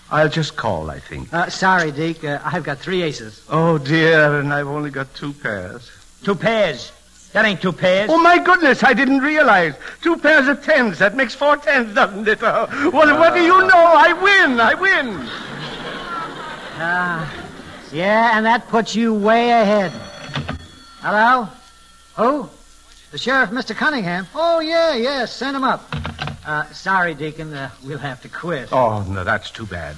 I'll 0.09 0.29
just 0.29 0.55
call, 0.57 0.89
I 0.89 0.99
think. 0.99 1.31
Uh, 1.31 1.49
sorry, 1.49 1.91
Deke. 1.91 2.23
Uh, 2.23 2.39
I've 2.43 2.63
got 2.63 2.79
three 2.79 3.03
aces. 3.03 3.43
Oh, 3.49 3.77
dear, 3.77 4.39
and 4.39 4.51
I've 4.51 4.67
only 4.67 4.89
got 4.89 5.13
two 5.13 5.33
pairs. 5.33 5.89
Two 6.23 6.35
pairs. 6.35 6.91
That 7.33 7.45
ain't 7.45 7.61
two 7.61 7.73
pairs. 7.73 8.09
Oh, 8.11 8.21
my 8.21 8.37
goodness, 8.37 8.83
I 8.83 8.93
didn't 8.93 9.19
realize. 9.19 9.73
Two 10.01 10.17
pairs 10.17 10.47
of 10.47 10.63
tens. 10.63 10.99
That 10.99 11.15
makes 11.15 11.33
four 11.33 11.57
tens, 11.57 11.93
doesn't 11.95 12.27
it? 12.27 12.39
Oh, 12.43 12.67
well, 12.93 13.19
what 13.19 13.33
do 13.33 13.41
you 13.41 13.59
know? 13.67 13.69
I 13.73 14.13
win. 14.13 14.59
I 14.59 14.73
win. 14.75 15.17
Ah, 16.75 17.33
yeah, 17.91 18.37
and 18.37 18.45
that 18.45 18.67
puts 18.67 18.95
you 18.95 19.13
way 19.15 19.49
ahead. 19.49 19.91
Hello? 21.01 21.47
Who? 22.17 22.49
The 23.11 23.17
sheriff, 23.17 23.49
Mr. 23.49 23.75
Cunningham. 23.75 24.27
Oh, 24.35 24.59
yeah, 24.59 24.95
yeah, 24.95 25.25
send 25.25 25.55
him 25.55 25.63
up. 25.63 25.87
Uh, 26.45 26.65
sorry, 26.71 27.15
Deacon, 27.15 27.53
uh, 27.53 27.71
we'll 27.83 27.97
have 27.97 28.21
to 28.21 28.29
quit. 28.29 28.71
Oh, 28.71 29.03
no, 29.03 29.23
that's 29.23 29.49
too 29.49 29.65
bad. 29.65 29.95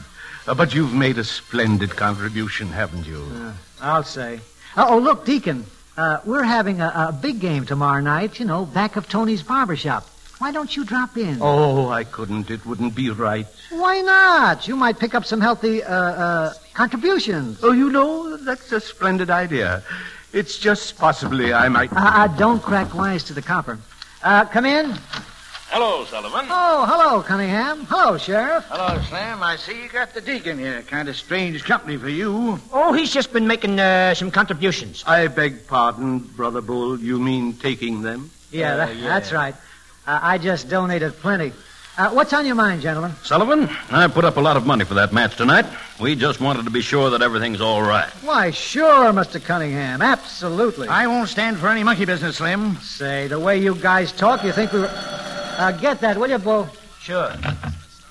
Uh, 0.48 0.54
but 0.54 0.74
you've 0.74 0.94
made 0.94 1.18
a 1.18 1.24
splendid 1.24 1.92
contribution, 1.92 2.68
haven't 2.68 3.06
you? 3.06 3.26
Uh, 3.34 3.54
I'll 3.82 4.04
say. 4.04 4.40
Uh, 4.78 4.86
oh, 4.90 5.00
look, 5.00 5.26
Deacon, 5.26 5.66
uh, 5.98 6.20
we're 6.26 6.44
having 6.44 6.82
a, 6.82 6.88
a 7.10 7.12
big 7.12 7.40
game 7.40 7.66
tomorrow 7.66 8.02
night, 8.02 8.40
you 8.40 8.46
know, 8.46 8.66
back 8.66 8.96
of 8.96 9.08
Tony's 9.08 9.44
barber 9.44 9.76
shop. 9.76 10.08
Why 10.40 10.52
don't 10.52 10.76
you 10.76 10.84
drop 10.84 11.16
in? 11.16 11.38
Oh, 11.42 11.88
I 11.90 12.04
couldn't. 12.04 12.52
It 12.52 12.66
wouldn't 12.66 12.94
be 12.94 13.10
right. 13.10 13.48
Why 13.70 14.02
not? 14.02 14.68
You 14.68 14.76
might 14.76 15.00
pick 15.00 15.16
up 15.16 15.24
some 15.26 15.40
healthy 15.40 15.82
uh, 15.82 15.94
uh, 15.94 16.54
contributions. 16.74 17.60
Oh, 17.64 17.72
you 17.72 17.90
know, 17.90 18.36
that's 18.38 18.72
a 18.74 18.82
splendid 18.82 19.30
idea. 19.30 19.82
It's 20.34 20.58
just 20.60 20.98
possibly 20.98 21.54
I 21.54 21.70
might. 21.70 21.94
Uh, 21.94 22.00
uh, 22.00 22.28
don't 22.28 22.62
crack 22.62 22.94
wise 22.94 23.24
to 23.26 23.34
the 23.34 23.42
copper. 23.42 23.80
Uh, 24.22 24.44
come 24.44 24.66
in. 24.66 24.94
Hello, 25.70 26.06
Sullivan. 26.06 26.46
Oh, 26.50 26.86
hello, 26.88 27.22
Cunningham. 27.24 27.86
Hello, 27.90 28.18
Sheriff. 28.18 28.64
Hello, 28.70 29.02
Slim. 29.10 29.42
I 29.44 29.56
see 29.58 29.82
you 29.84 29.90
got 29.90 30.14
the 30.14 30.22
deacon 30.22 30.58
here. 30.60 30.82
Kind 30.84 31.10
of 31.10 31.16
strange 31.16 31.64
company 31.64 31.98
for 31.98 32.08
you. 32.08 32.60
Oh, 32.72 32.94
he's 32.94 33.12
just 33.12 33.34
been 33.34 33.48
making 33.48 33.80
uh, 33.80 34.14
some 34.14 34.30
contributions. 34.32 35.04
I 35.08 35.28
beg 35.28 35.68
pardon, 35.68 36.20
Brother 36.20 36.62
Bull. 36.62 37.00
You 37.00 37.20
mean 37.20 37.54
taking 37.54 38.04
them? 38.04 38.30
Yeah, 38.52 38.74
Uh, 38.74 38.78
that, 38.78 38.96
yeah. 38.96 39.08
that's 39.08 39.32
right. 39.34 39.56
Uh, 40.08 40.20
I 40.22 40.38
just 40.38 40.70
donated 40.70 41.14
plenty. 41.18 41.52
Uh, 41.98 42.10
what's 42.12 42.32
on 42.34 42.46
your 42.46 42.56
mind, 42.56 42.82
gentlemen? 42.82 43.14
Sullivan, 43.24 43.70
I 43.90 44.08
put 44.08 44.24
up 44.26 44.38
a 44.38 44.42
lot 44.42 44.58
of 44.58 44.66
money 44.68 44.84
for 44.86 44.94
that 44.96 45.14
match 45.14 45.36
tonight. 45.38 45.66
We 46.00 46.16
just 46.16 46.42
wanted 46.42 46.66
to 46.66 46.70
be 46.72 46.82
sure 46.82 47.10
that 47.10 47.22
everything's 47.22 47.62
all 47.62 47.82
right. 47.82 48.10
Why, 48.22 48.52
sure, 48.52 49.12
Mr. 49.14 49.44
Cunningham. 49.44 50.02
Absolutely. 50.02 50.90
I 50.90 51.08
won't 51.08 51.30
stand 51.30 51.58
for 51.58 51.70
any 51.70 51.84
monkey 51.84 52.06
business, 52.06 52.38
Slim. 52.38 52.76
Say, 52.82 53.28
the 53.28 53.40
way 53.40 53.58
you 53.60 53.76
guys 53.76 54.12
talk, 54.12 54.44
you 54.44 54.52
think 54.52 54.72
we 54.74 54.82
were. 54.82 55.15
Uh, 55.58 55.72
get 55.72 56.02
that, 56.02 56.18
will 56.18 56.30
you, 56.30 56.38
Bo? 56.38 56.68
Sure. 57.00 57.30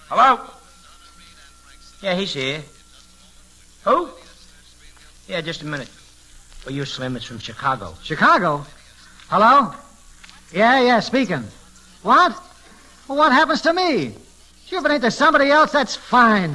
Hello? 0.08 0.40
Yeah, 2.00 2.14
he's 2.14 2.32
here. 2.32 2.62
Who? 3.84 4.08
Yeah, 5.28 5.42
just 5.42 5.62
a 5.62 5.66
minute. 5.66 5.88
For 5.88 6.70
you, 6.70 6.86
Slim, 6.86 7.16
it's 7.16 7.26
from 7.26 7.38
Chicago. 7.38 7.94
Chicago? 8.02 8.64
Hello? 9.28 9.74
Yeah, 10.52 10.80
yeah, 10.80 11.00
speaking. 11.00 11.44
What? 12.02 12.32
Well, 13.08 13.18
what 13.18 13.32
happens 13.32 13.60
to 13.62 13.74
me? 13.74 14.14
Sure, 14.64 14.84
it 14.86 14.90
ain't 14.90 15.02
to 15.02 15.10
somebody 15.10 15.50
else, 15.50 15.72
that's 15.72 15.96
fine. 15.96 16.52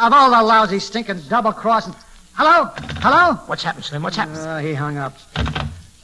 Of 0.00 0.12
all 0.12 0.30
the 0.30 0.42
lousy, 0.42 0.80
stinking, 0.80 1.20
double-crossing... 1.28 1.94
Hello? 2.34 2.70
Hello? 3.00 3.34
What's 3.46 3.62
happened, 3.62 3.84
Slim? 3.84 4.02
What's 4.02 4.16
happened? 4.16 4.38
Uh, 4.38 4.58
he 4.58 4.74
hung 4.74 4.96
up. 4.96 5.16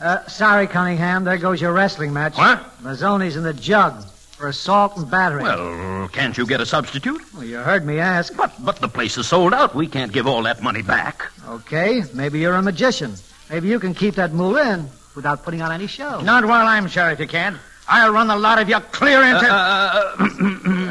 Uh, 0.05 0.23
sorry, 0.27 0.67
Cunningham. 0.67 1.25
There 1.25 1.39
goes 1.39 1.63
your 1.63 1.73
wrestling 1.73 2.13
match. 2.13 2.37
What? 2.37 2.59
Mazzoni's 2.83 3.37
in 3.37 3.43
the 3.43 3.55
jug 3.55 4.05
for 4.05 4.49
assault 4.49 4.99
and 4.99 5.11
battery. 5.11 5.43
Well, 5.43 6.09
can't 6.09 6.37
you 6.37 6.47
get 6.47 6.61
a 6.61 6.67
substitute? 6.67 7.23
Well, 7.33 7.45
you 7.45 7.57
heard 7.57 7.87
me 7.87 7.99
ask. 8.01 8.37
But 8.37 8.53
but 8.63 8.77
the 8.77 8.89
place 8.89 9.17
is 9.17 9.27
sold 9.27 9.55
out. 9.55 9.75
We 9.75 9.87
can't 9.87 10.13
give 10.13 10.27
all 10.27 10.43
that 10.43 10.63
money 10.63 10.83
back. 10.83 11.25
Okay, 11.49 12.03
maybe 12.13 12.39
you're 12.39 12.55
a 12.55 12.61
magician. 12.61 13.15
Maybe 13.49 13.69
you 13.69 13.81
can 13.81 13.95
keep 13.95 14.17
that 14.17 14.35
moolah 14.35 14.75
in 14.75 14.89
without 15.17 15.43
putting 15.43 15.63
on 15.63 15.73
any 15.73 15.87
show. 15.87 16.21
Not 16.21 16.45
while 16.45 16.67
I'm 16.67 16.87
sheriff, 16.87 17.19
you 17.19 17.27
can't. 17.27 17.57
I'll 17.89 18.13
run 18.13 18.27
the 18.27 18.37
lot 18.37 18.61
of 18.61 18.69
you 18.69 18.81
clear 18.81 19.23
into. 19.23 19.49
Uh, 19.51 20.17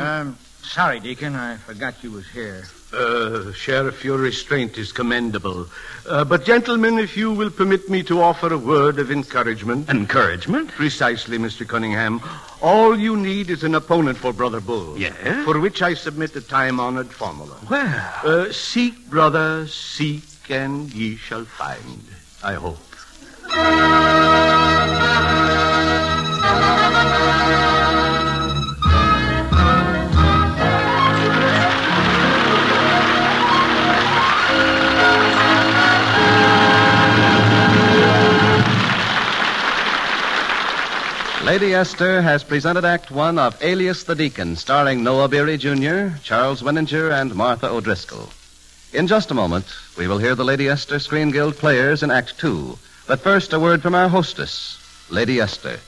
um, 0.01 0.37
sorry, 0.63 0.99
Deacon. 0.99 1.35
I 1.35 1.57
forgot 1.57 2.03
you 2.03 2.09
was 2.09 2.27
here. 2.29 2.63
Uh, 2.93 3.51
Sheriff, 3.53 4.03
your 4.05 4.17
restraint 4.19 4.77
is 4.77 4.91
commendable. 4.91 5.67
Uh, 6.07 6.23
but, 6.23 6.45
gentlemen, 6.45 6.99
if 6.99 7.17
you 7.17 7.31
will 7.31 7.49
permit 7.49 7.89
me 7.89 8.03
to 8.03 8.21
offer 8.21 8.53
a 8.53 8.57
word 8.57 8.99
of 8.99 9.09
encouragement. 9.09 9.89
Encouragement? 9.89 10.69
Precisely, 10.69 11.37
Mr. 11.39 11.67
Cunningham. 11.67 12.21
All 12.61 12.97
you 12.97 13.17
need 13.17 13.49
is 13.49 13.63
an 13.63 13.73
opponent 13.75 14.17
for 14.19 14.31
Brother 14.31 14.61
Bull. 14.61 14.97
Yes? 14.97 15.43
For 15.43 15.59
which 15.59 15.81
I 15.81 15.95
submit 15.95 16.35
a 16.35 16.41
time 16.41 16.79
honored 16.79 17.11
formula. 17.11 17.57
Well, 17.69 18.13
Uh, 18.23 18.51
seek, 18.51 19.09
brother, 19.09 19.65
seek, 19.67 20.23
and 20.49 20.93
ye 20.93 21.15
shall 21.15 21.45
find. 21.45 22.03
I 22.43 22.53
hope. 22.53 22.79
Lady 41.53 41.75
Esther 41.75 42.19
has 42.23 42.43
presented 42.43 42.83
Act 42.83 43.11
One 43.11 43.37
of 43.37 43.61
Alias 43.61 44.05
the 44.05 44.15
Deacon, 44.15 44.55
starring 44.55 45.03
Noah 45.03 45.27
Beery 45.27 45.55
Jr., 45.59 46.17
Charles 46.23 46.63
Winninger, 46.63 47.11
and 47.11 47.35
Martha 47.35 47.69
O'Driscoll. 47.69 48.29
In 48.91 49.05
just 49.05 49.29
a 49.29 49.35
moment, 49.35 49.67
we 49.95 50.07
will 50.07 50.17
hear 50.17 50.33
the 50.33 50.43
Lady 50.43 50.67
Esther 50.67 50.97
Screen 50.97 51.29
Guild 51.29 51.55
players 51.55 52.01
in 52.01 52.09
Act 52.09 52.39
Two. 52.39 52.79
But 53.05 53.19
first, 53.19 53.53
a 53.53 53.59
word 53.59 53.83
from 53.83 53.93
our 53.93 54.09
hostess, 54.09 54.79
Lady 55.11 55.39
Esther. 55.39 55.79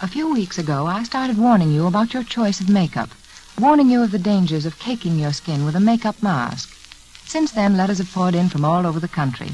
A 0.00 0.06
few 0.06 0.32
weeks 0.32 0.56
ago, 0.56 0.86
I 0.86 1.02
started 1.02 1.36
warning 1.36 1.72
you 1.72 1.88
about 1.88 2.14
your 2.14 2.22
choice 2.22 2.60
of 2.60 2.68
makeup, 2.68 3.10
warning 3.58 3.90
you 3.90 4.04
of 4.04 4.12
the 4.12 4.20
dangers 4.20 4.66
of 4.66 4.78
caking 4.78 5.18
your 5.18 5.32
skin 5.32 5.64
with 5.64 5.74
a 5.74 5.80
makeup 5.80 6.22
mask. 6.22 6.72
Since 7.26 7.50
then, 7.50 7.76
letters 7.76 7.98
have 7.98 8.12
poured 8.12 8.36
in 8.36 8.48
from 8.48 8.64
all 8.64 8.86
over 8.86 9.00
the 9.00 9.08
country. 9.08 9.50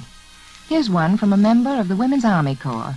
Here's 0.69 0.91
one 0.91 1.17
from 1.17 1.33
a 1.33 1.39
member 1.39 1.81
of 1.81 1.89
the 1.89 1.97
Women's 1.97 2.27
Army 2.27 2.55
Corps. 2.55 2.97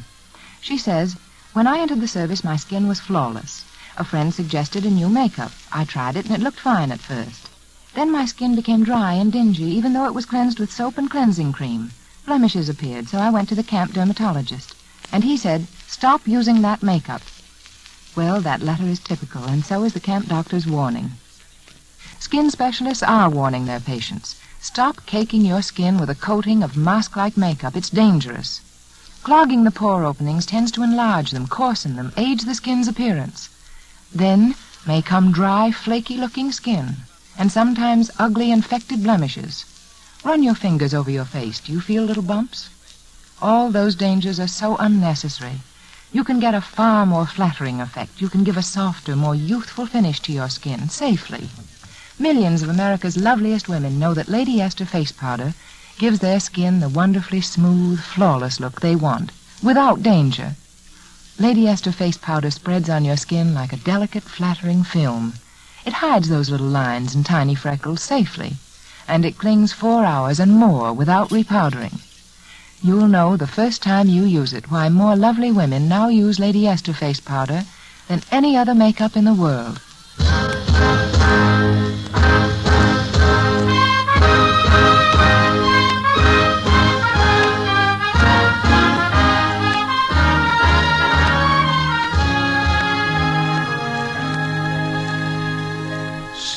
She 0.60 0.78
says, 0.78 1.16
When 1.54 1.68
I 1.68 1.80
entered 1.80 2.00
the 2.00 2.08
service, 2.08 2.46
my 2.46 2.56
skin 2.56 2.88
was 2.88 3.02
flawless. 3.02 3.66
A 3.98 4.06
friend 4.06 4.34
suggested 4.34 4.86
a 4.86 4.90
new 4.90 5.10
makeup. 5.10 5.52
I 5.70 5.84
tried 5.84 6.16
it, 6.16 6.28
and 6.28 6.34
it 6.34 6.40
looked 6.42 6.62
fine 6.62 6.94
at 6.94 7.02
first. 7.02 7.50
Then 7.94 8.10
my 8.10 8.26
skin 8.26 8.56
became 8.56 8.86
dry 8.86 9.16
and 9.16 9.34
dingy, 9.34 9.66
even 9.66 9.92
though 9.92 10.06
it 10.06 10.14
was 10.14 10.26
cleansed 10.26 10.60
with 10.60 10.72
soap 10.72 10.98
and 10.98 11.12
cleansing 11.12 11.52
cream. 11.52 11.92
Blemishes 12.26 12.70
appeared, 12.70 13.10
so 13.10 13.18
I 13.18 13.32
went 13.32 13.50
to 13.50 13.56
the 13.56 13.64
camp 13.64 13.92
dermatologist. 13.92 14.76
And 15.12 15.26
he 15.26 15.36
said, 15.36 15.68
Stop 15.88 16.26
using 16.26 16.62
that 16.62 16.82
makeup. 16.82 17.22
Well, 18.16 18.40
that 18.40 18.62
letter 18.62 18.86
is 18.86 19.00
typical, 19.00 19.44
and 19.44 19.66
so 19.66 19.84
is 19.84 19.92
the 19.92 20.00
camp 20.00 20.30
doctor's 20.30 20.66
warning. 20.66 21.12
Skin 22.18 22.50
specialists 22.50 23.04
are 23.04 23.30
warning 23.30 23.66
their 23.66 23.82
patients. 23.82 24.38
Stop 24.62 25.06
caking 25.06 25.44
your 25.44 25.62
skin 25.62 25.98
with 25.98 26.10
a 26.10 26.16
coating 26.16 26.64
of 26.64 26.78
mask-like 26.78 27.36
makeup. 27.36 27.76
It's 27.76 27.90
dangerous. 27.90 28.62
Clogging 29.24 29.66
the 29.66 29.72
pore 29.72 30.04
openings 30.04 30.48
tends 30.48 30.72
to 30.72 30.82
enlarge 30.82 31.30
them, 31.30 31.46
coarsen 31.46 31.96
them, 31.96 32.12
age 32.18 32.42
the 32.42 32.56
skin's 32.56 32.88
appearance. 32.88 33.50
Then 34.12 34.56
may 34.88 35.04
come 35.04 35.32
dry, 35.32 35.72
flaky-looking 35.72 36.52
skin, 36.52 36.96
and 37.38 37.52
sometimes 37.52 38.10
ugly, 38.18 38.52
infected 38.52 39.04
blemishes. 39.04 39.64
Run 40.24 40.42
your 40.42 40.56
fingers 40.56 40.96
over 40.96 41.12
your 41.12 41.26
face. 41.26 41.60
Do 41.60 41.72
you 41.72 41.82
feel 41.82 42.04
little 42.04 42.24
bumps? 42.24 42.70
All 43.44 43.70
those 43.70 43.94
dangers 43.94 44.40
are 44.40 44.48
so 44.48 44.76
unnecessary. 44.78 45.62
You 46.12 46.24
can 46.24 46.40
get 46.40 46.56
a 46.56 46.62
far 46.62 47.06
more 47.06 47.28
flattering 47.28 47.80
effect. 47.80 48.22
You 48.22 48.28
can 48.28 48.44
give 48.44 48.58
a 48.58 48.64
softer, 48.64 49.16
more 49.16 49.36
youthful 49.36 49.86
finish 49.86 50.20
to 50.22 50.32
your 50.32 50.50
skin 50.50 50.90
safely. 50.90 51.48
Millions 52.18 52.64
of 52.64 52.70
America's 52.70 53.18
loveliest 53.18 53.70
women 53.70 54.00
know 54.00 54.16
that 54.16 54.30
Lady 54.30 54.60
Esther 54.60 54.86
face 54.86 55.12
powder 55.12 55.54
gives 55.98 56.20
their 56.20 56.40
skin 56.40 56.80
the 56.80 56.90
wonderfully 56.90 57.42
smooth, 57.42 58.00
flawless 58.00 58.60
look 58.60 58.82
they 58.82 58.96
want, 58.96 59.32
without 59.64 60.04
danger. 60.04 60.56
Lady 61.40 61.68
Esther 61.68 61.92
face 61.92 62.18
powder 62.18 62.52
spreads 62.52 62.90
on 62.90 63.06
your 63.06 63.18
skin 63.18 63.54
like 63.54 63.74
a 63.74 63.78
delicate, 63.78 64.24
flattering 64.24 64.84
film. 64.84 65.34
It 65.86 65.94
hides 65.94 66.30
those 66.30 66.50
little 66.50 66.68
lines 66.68 67.16
and 67.16 67.26
tiny 67.26 67.56
freckles 67.56 68.02
safely, 68.02 68.58
and 69.08 69.26
it 69.26 69.38
clings 69.38 69.74
four 69.74 70.06
hours 70.06 70.40
and 70.40 70.52
more 70.52 70.94
without 70.94 71.30
repowdering. 71.30 72.00
You'll 72.84 73.08
know 73.08 73.38
the 73.38 73.48
first 73.48 73.82
time 73.82 74.08
you 74.08 74.24
use 74.24 74.54
it 74.54 74.72
why 74.72 74.90
more 74.90 75.16
lovely 75.16 75.52
women 75.52 75.88
now 75.88 76.08
use 76.08 76.40
Lady 76.40 76.68
Esther 76.68 76.94
face 76.94 77.20
powder 77.20 77.64
than 78.08 78.24
any 78.32 78.58
other 78.58 78.74
makeup 78.74 79.16
in 79.16 79.26
the 79.26 79.34
world. 79.34 79.80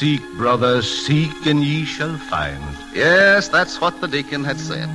Seek, 0.04 0.34
brothers, 0.34 1.06
seek, 1.06 1.46
and 1.46 1.64
ye 1.64 1.86
shall 1.86 2.18
find. 2.18 2.62
Yes, 2.94 3.48
that's 3.48 3.80
what 3.80 4.02
the 4.02 4.06
deacon 4.06 4.44
had 4.44 4.60
said. 4.60 4.90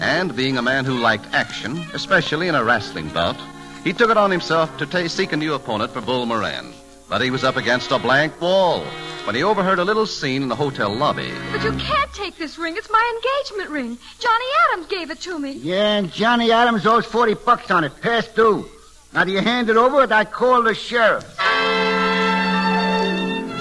And 0.00 0.34
being 0.34 0.58
a 0.58 0.62
man 0.62 0.84
who 0.84 0.98
liked 0.98 1.32
action, 1.32 1.78
especially 1.94 2.48
in 2.48 2.56
a 2.56 2.64
wrestling 2.64 3.10
bout, 3.10 3.36
he 3.84 3.92
took 3.92 4.10
it 4.10 4.16
on 4.16 4.32
himself 4.32 4.76
to 4.78 4.86
ta 4.86 5.06
seek 5.06 5.32
a 5.32 5.36
new 5.36 5.54
opponent 5.54 5.92
for 5.92 6.00
Bull 6.00 6.26
Moran. 6.26 6.72
But 7.08 7.22
he 7.22 7.30
was 7.30 7.44
up 7.44 7.54
against 7.54 7.92
a 7.92 7.98
blank 8.00 8.40
wall 8.40 8.80
when 9.22 9.36
he 9.36 9.44
overheard 9.44 9.78
a 9.78 9.84
little 9.84 10.04
scene 10.04 10.42
in 10.42 10.48
the 10.48 10.56
hotel 10.56 10.92
lobby. 10.92 11.30
But 11.52 11.62
you 11.62 11.70
can't 11.78 12.12
take 12.12 12.36
this 12.36 12.58
ring. 12.58 12.74
It's 12.76 12.90
my 12.90 13.20
engagement 13.22 13.70
ring. 13.70 13.98
Johnny 14.18 14.46
Adams 14.64 14.88
gave 14.88 15.12
it 15.12 15.20
to 15.20 15.38
me. 15.38 15.52
Yeah, 15.52 15.98
and 15.98 16.12
Johnny 16.12 16.50
Adams 16.50 16.84
owes 16.86 17.06
40 17.06 17.34
bucks 17.34 17.70
on 17.70 17.84
it, 17.84 17.92
past 18.00 18.34
due. 18.34 18.68
Now, 19.14 19.22
do 19.22 19.30
you 19.30 19.42
hand 19.42 19.70
it 19.70 19.76
over 19.76 19.98
or 19.98 20.08
do 20.08 20.14
I 20.14 20.24
call 20.24 20.64
the 20.64 20.74
sheriff? 20.74 21.38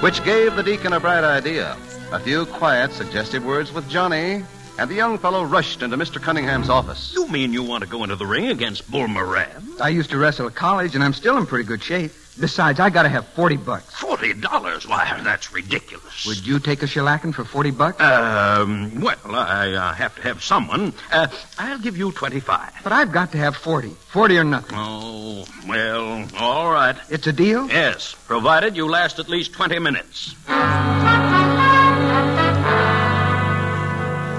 Which 0.01 0.23
gave 0.23 0.55
the 0.55 0.63
deacon 0.63 0.93
a 0.93 0.99
bright 0.99 1.25
idea. 1.25 1.75
A 2.13 2.19
few 2.19 2.45
quiet, 2.45 2.91
suggestive 2.93 3.43
words 3.43 3.73
with 3.73 3.89
Johnny, 3.89 4.43
and 4.77 4.89
the 4.89 4.95
young 4.95 5.17
fellow 5.17 5.43
rushed 5.43 5.81
into 5.81 5.97
Mr. 5.97 6.21
Cunningham's 6.21 6.69
office. 6.69 7.13
You 7.13 7.27
mean 7.27 7.51
you 7.51 7.63
want 7.63 7.83
to 7.83 7.89
go 7.89 8.03
into 8.03 8.15
the 8.15 8.25
ring 8.25 8.47
against 8.47 8.89
Bull 8.89 9.09
Moran? 9.09 9.73
I 9.81 9.89
used 9.89 10.09
to 10.11 10.17
wrestle 10.17 10.47
at 10.47 10.55
college, 10.55 10.95
and 10.95 11.03
I'm 11.03 11.11
still 11.11 11.37
in 11.37 11.45
pretty 11.45 11.65
good 11.65 11.83
shape. 11.83 12.11
Besides, 12.39 12.79
I 12.79 12.89
gotta 12.89 13.09
have 13.09 13.27
40 13.29 13.57
bucks. 13.57 13.93
Forty 13.95 14.33
dollars? 14.33 14.87
Why, 14.87 15.19
that's 15.23 15.51
ridiculous. 15.53 16.25
Would 16.25 16.45
you 16.45 16.59
take 16.59 16.81
a 16.83 16.85
shellacking 16.85 17.33
for 17.33 17.43
40 17.43 17.71
bucks? 17.71 18.01
Um, 18.01 19.01
well, 19.01 19.17
I 19.25 19.71
uh, 19.73 19.93
have 19.93 20.15
to 20.15 20.21
have 20.21 20.41
someone. 20.43 20.93
Uh, 21.11 21.27
I'll 21.57 21.79
give 21.79 21.97
you 21.97 22.11
25. 22.11 22.71
But 22.83 22.93
I've 22.93 23.11
got 23.11 23.31
to 23.33 23.37
have 23.37 23.55
40. 23.57 23.89
40 23.89 24.37
or 24.37 24.43
nothing. 24.43 24.77
Oh, 24.77 25.45
well, 25.67 26.25
all 26.37 26.71
right. 26.71 26.95
It's 27.09 27.27
a 27.27 27.33
deal? 27.33 27.67
Yes, 27.67 28.15
provided 28.27 28.75
you 28.75 28.87
last 28.87 29.19
at 29.19 29.27
least 29.29 29.53
20 29.53 29.79
minutes. 29.79 30.35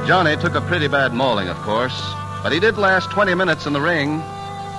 Johnny 0.07 0.37
took 0.37 0.54
a 0.57 0.61
pretty 0.62 0.88
bad 0.88 1.12
mauling, 1.12 1.49
of 1.49 1.57
course, 1.59 2.00
but 2.42 2.50
he 2.52 2.59
did 2.59 2.76
last 2.76 3.11
20 3.12 3.35
minutes 3.35 3.66
in 3.66 3.73
the 3.73 3.80
ring. 3.80 4.23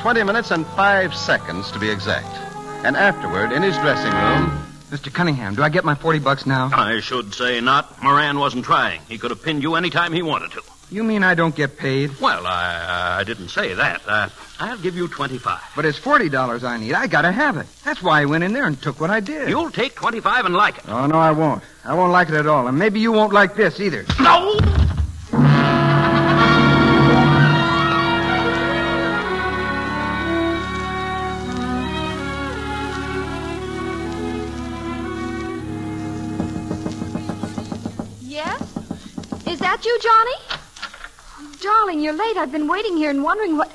20 0.02 0.24
minutes 0.24 0.52
and 0.52 0.66
five 0.68 1.14
seconds, 1.16 1.72
to 1.72 1.80
be 1.80 1.90
exact. 1.90 2.51
And 2.84 2.98
afterward, 2.98 3.52
in 3.52 3.62
his 3.62 3.78
dressing 3.78 4.12
room. 4.12 4.58
Mr. 4.90 5.14
Cunningham, 5.14 5.56
do 5.56 5.64
I 5.64 5.70
get 5.70 5.86
my 5.86 5.96
40 5.96 6.20
bucks 6.20 6.46
now? 6.46 6.70
I 6.74 7.00
should 7.00 7.34
say 7.34 7.62
not. 7.62 8.02
Moran 8.04 8.40
wasn't 8.40 8.66
trying. 8.66 9.02
He 9.08 9.18
could 9.18 9.32
have 9.32 9.42
pinned 9.42 9.64
you 9.64 9.76
any 9.76 9.90
time 9.90 10.12
he 10.12 10.22
wanted 10.22 10.52
to. 10.52 10.62
You 10.90 11.04
mean 11.06 11.24
I 11.24 11.36
don't 11.36 11.56
get 11.56 11.78
paid? 11.78 12.20
Well, 12.20 12.46
I, 12.46 13.20
I 13.20 13.24
didn't 13.24 13.48
say 13.50 13.76
that. 13.76 14.02
Uh, 14.06 14.28
I'll 14.60 14.78
give 14.78 14.98
you 14.98 15.08
25. 15.08 15.62
But 15.76 15.86
it's 15.86 15.98
$40 15.98 16.64
I 16.64 16.78
need. 16.78 16.94
I 16.94 17.08
gotta 17.08 17.32
have 17.32 17.56
it. 17.56 17.68
That's 17.86 18.04
why 18.04 18.22
I 18.22 18.26
went 18.26 18.44
in 18.44 18.52
there 18.52 18.66
and 18.66 18.82
took 18.82 19.00
what 19.00 19.10
I 19.10 19.22
did. 19.22 19.48
You'll 19.48 19.72
take 19.72 19.96
25 19.96 20.46
and 20.48 20.56
like 20.56 20.80
it. 20.80 20.84
Oh, 20.90 21.06
no, 21.06 21.18
I 21.18 21.32
won't. 21.32 21.64
I 21.86 21.94
won't 21.94 22.12
like 22.12 22.28
it 22.28 22.34
at 22.36 22.48
all. 22.48 22.68
And 22.68 22.78
maybe 22.78 23.00
you 23.00 23.14
won't 23.14 23.32
like 23.32 23.56
this 23.56 23.80
either. 23.80 24.06
No! 24.20 24.60
Yes? 38.32 38.62
Is 39.46 39.60
that 39.60 39.84
you, 39.84 40.00
Johnny? 40.00 40.58
Oh, 41.38 41.54
darling, 41.62 42.00
you're 42.00 42.14
late. 42.14 42.38
I've 42.38 42.50
been 42.50 42.66
waiting 42.66 42.96
here 42.96 43.10
and 43.10 43.26
wondering 43.26 43.58
what. 43.58 43.70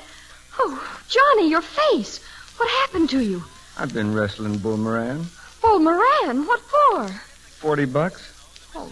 Oh, 0.57 0.97
Johnny, 1.07 1.47
your 1.47 1.61
face. 1.61 2.19
What 2.57 2.67
happened 2.67 3.11
to 3.11 3.19
you? 3.19 3.43
I've 3.77 3.93
been 3.93 4.15
wrestling 4.15 4.57
Bull 4.57 4.77
Moran. 4.77 5.27
Bull 5.61 5.77
Moran, 5.77 6.47
what 6.47 6.59
for? 6.61 7.07
40 7.07 7.85
bucks? 7.85 8.33
Oh, 8.73 8.91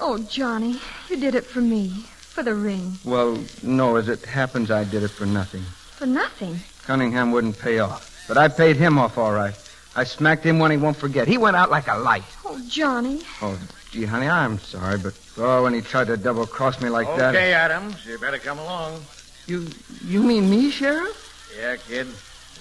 oh, 0.00 0.18
Johnny, 0.18 0.78
you 1.08 1.16
did 1.16 1.34
it 1.34 1.46
for 1.46 1.62
me. 1.62 1.88
For 2.18 2.42
the 2.42 2.54
ring. 2.54 2.98
Well, 3.02 3.42
no, 3.62 3.96
as 3.96 4.10
it 4.10 4.22
happens, 4.26 4.70
I 4.70 4.84
did 4.84 5.02
it 5.02 5.08
for 5.08 5.24
nothing. 5.24 5.62
For 5.62 6.04
nothing. 6.04 6.60
Cunningham 6.84 7.32
wouldn't 7.32 7.58
pay 7.58 7.78
off. 7.78 8.26
But 8.28 8.36
I 8.36 8.48
paid 8.48 8.76
him 8.76 8.98
off 8.98 9.16
all 9.16 9.32
right. 9.32 9.54
I 9.96 10.04
smacked 10.04 10.44
him 10.44 10.58
when 10.58 10.70
he 10.70 10.76
won't 10.76 10.98
forget. 10.98 11.26
He 11.26 11.38
went 11.38 11.56
out 11.56 11.70
like 11.70 11.88
a 11.88 11.96
light. 11.96 12.24
Oh, 12.44 12.60
Johnny. 12.68 13.22
Oh, 13.40 13.58
gee, 13.90 14.04
honey, 14.04 14.28
I'm 14.28 14.58
sorry, 14.58 14.98
but 14.98 15.18
oh, 15.38 15.62
when 15.62 15.74
he 15.74 15.80
tried 15.80 16.08
to 16.08 16.16
double 16.16 16.46
cross 16.46 16.80
me 16.80 16.88
like 16.88 17.06
that. 17.16 17.34
Okay, 17.34 17.52
Adams, 17.52 18.04
you 18.06 18.18
better 18.18 18.38
come 18.38 18.58
along. 18.58 19.02
You 19.46 19.66
you 20.04 20.22
mean 20.22 20.50
me, 20.50 20.70
Sheriff? 20.70 21.50
Yeah, 21.58 21.76
kid. 21.76 22.08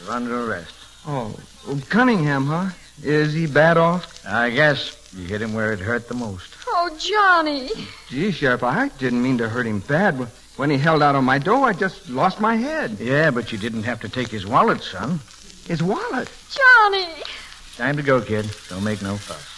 You're 0.03 0.13
under 0.13 0.49
arrest. 0.49 0.73
Oh, 1.07 1.35
Cunningham, 1.89 2.45
huh? 2.47 2.69
Is 3.03 3.33
he 3.33 3.47
bad 3.47 3.77
off? 3.77 4.25
I 4.25 4.49
guess 4.49 4.97
you 5.15 5.25
hit 5.25 5.41
him 5.41 5.53
where 5.53 5.73
it 5.73 5.79
hurt 5.79 6.07
the 6.07 6.13
most. 6.13 6.55
Oh, 6.67 6.95
Johnny. 6.99 7.69
Gee, 8.09 8.31
Sheriff, 8.31 8.63
I 8.63 8.89
didn't 8.89 9.21
mean 9.21 9.37
to 9.39 9.49
hurt 9.49 9.65
him 9.65 9.79
bad. 9.79 10.27
When 10.57 10.69
he 10.69 10.77
held 10.77 11.01
out 11.03 11.15
on 11.15 11.25
my 11.25 11.37
door, 11.37 11.67
I 11.67 11.73
just 11.73 12.09
lost 12.09 12.39
my 12.39 12.55
head. 12.55 12.97
Yeah, 12.99 13.31
but 13.31 13.51
you 13.51 13.57
didn't 13.57 13.83
have 13.83 13.99
to 14.01 14.09
take 14.09 14.29
his 14.29 14.45
wallet, 14.45 14.81
son. 14.81 15.19
His 15.67 15.83
wallet? 15.83 16.31
Johnny. 16.49 17.07
Time 17.75 17.97
to 17.97 18.03
go, 18.03 18.21
kid. 18.21 18.49
Don't 18.69 18.83
make 18.83 19.01
no 19.01 19.17
fuss. 19.17 19.51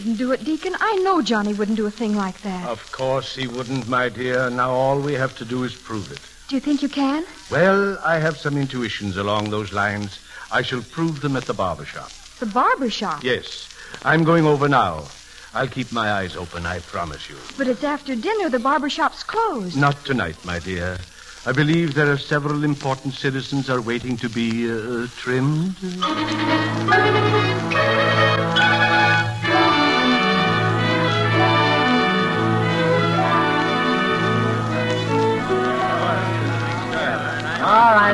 Didn't 0.00 0.16
do 0.16 0.30
it, 0.30 0.44
Deacon. 0.44 0.76
I 0.78 0.94
know 0.98 1.20
Johnny 1.20 1.52
wouldn't 1.52 1.76
do 1.76 1.86
a 1.86 1.90
thing 1.90 2.14
like 2.14 2.40
that. 2.42 2.68
Of 2.68 2.92
course 2.92 3.34
he 3.34 3.48
wouldn't, 3.48 3.88
my 3.88 4.08
dear. 4.08 4.48
Now 4.48 4.70
all 4.70 5.00
we 5.00 5.14
have 5.14 5.36
to 5.38 5.44
do 5.44 5.64
is 5.64 5.74
prove 5.74 6.12
it. 6.12 6.20
Do 6.48 6.54
you 6.54 6.60
think 6.60 6.82
you 6.82 6.88
can? 6.88 7.24
Well, 7.50 7.98
I 8.04 8.18
have 8.18 8.36
some 8.36 8.56
intuitions 8.56 9.16
along 9.16 9.50
those 9.50 9.72
lines. 9.72 10.20
I 10.52 10.62
shall 10.62 10.82
prove 10.82 11.20
them 11.20 11.34
at 11.34 11.46
the 11.46 11.52
barber 11.52 11.84
shop. 11.84 12.12
The 12.38 12.46
barber 12.46 12.90
shop. 12.90 13.24
Yes, 13.24 13.68
I'm 14.04 14.22
going 14.22 14.46
over 14.46 14.68
now. 14.68 15.06
I'll 15.52 15.66
keep 15.66 15.90
my 15.90 16.12
eyes 16.12 16.36
open, 16.36 16.64
I 16.64 16.78
promise 16.78 17.28
you. 17.28 17.36
But 17.56 17.66
it's 17.66 17.82
after 17.82 18.14
dinner. 18.14 18.48
The 18.50 18.60
barber 18.60 18.88
shop's 18.88 19.24
closed. 19.24 19.76
Not 19.76 20.04
tonight, 20.04 20.36
my 20.44 20.60
dear. 20.60 20.98
I 21.44 21.50
believe 21.50 21.94
there 21.94 22.12
are 22.12 22.18
several 22.18 22.62
important 22.62 23.14
citizens 23.14 23.68
are 23.68 23.80
waiting 23.80 24.16
to 24.18 24.28
be 24.28 24.70
uh, 24.70 25.08
trimmed. 25.16 25.74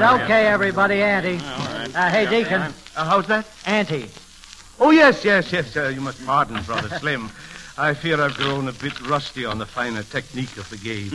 Right, 0.00 0.22
okay, 0.22 0.46
everybody, 0.48 1.00
ante. 1.02 1.36
Uh, 1.36 2.10
hey, 2.10 2.28
Deacon. 2.28 2.74
Uh, 2.96 3.04
how's 3.04 3.28
that? 3.28 3.46
ante. 3.64 4.08
Oh, 4.80 4.90
yes, 4.90 5.24
yes, 5.24 5.52
yes. 5.52 5.76
Uh, 5.76 5.86
you 5.86 6.00
must 6.00 6.24
pardon, 6.26 6.60
Brother 6.64 6.88
Slim. 7.00 7.30
I 7.76 7.92
fear 7.94 8.20
I've 8.20 8.36
grown 8.36 8.68
a 8.68 8.72
bit 8.72 9.00
rusty 9.08 9.44
on 9.44 9.58
the 9.58 9.66
finer 9.66 10.04
technique 10.04 10.56
of 10.58 10.70
the 10.70 10.76
game. 10.76 11.10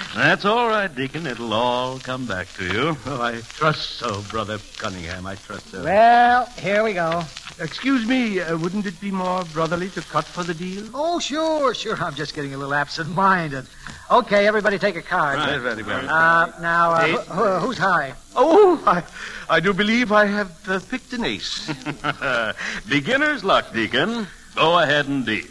That's 0.16 0.44
all 0.44 0.66
right, 0.68 0.92
Deacon. 0.92 1.24
It'll 1.24 1.52
all 1.54 2.00
come 2.00 2.26
back 2.26 2.48
to 2.54 2.64
you. 2.64 2.96
Oh, 3.06 3.22
I 3.22 3.40
trust 3.50 3.90
so, 3.90 4.20
Brother 4.22 4.58
Cunningham. 4.76 5.24
I 5.24 5.36
trust 5.36 5.70
so. 5.70 5.84
Well, 5.84 6.46
here 6.58 6.82
we 6.82 6.94
go. 6.94 7.22
Excuse 7.60 8.04
me, 8.08 8.40
uh, 8.40 8.58
wouldn't 8.58 8.86
it 8.86 9.00
be 9.00 9.12
more 9.12 9.44
brotherly 9.52 9.88
to 9.90 10.00
cut 10.02 10.24
for 10.24 10.42
the 10.42 10.54
deal? 10.54 10.84
Oh, 10.92 11.20
sure, 11.20 11.72
sure. 11.74 11.94
I'm 12.02 12.14
just 12.16 12.34
getting 12.34 12.52
a 12.54 12.58
little 12.58 12.74
absent-minded. 12.74 13.64
Okay, 14.10 14.48
everybody 14.48 14.80
take 14.80 14.96
a 14.96 15.02
card. 15.02 15.38
Right, 15.38 15.58
very 15.60 15.84
well. 15.84 16.10
Uh, 16.10 16.50
now, 16.60 16.90
uh, 16.94 17.02
Eight. 17.04 17.14
who- 17.20 17.34
who- 17.44 17.58
who's 17.66 17.78
high? 17.78 18.14
Oh, 18.34 18.82
I, 18.84 19.04
I 19.48 19.60
do 19.60 19.72
believe 19.72 20.10
I 20.10 20.24
have 20.26 20.68
uh, 20.68 20.80
picked 20.90 21.12
an 21.12 21.24
ace. 21.24 21.70
Beginner's 22.88 23.44
luck, 23.44 23.72
Deacon. 23.72 24.26
Go 24.54 24.78
ahead 24.78 25.08
and 25.08 25.26
deal. 25.26 25.44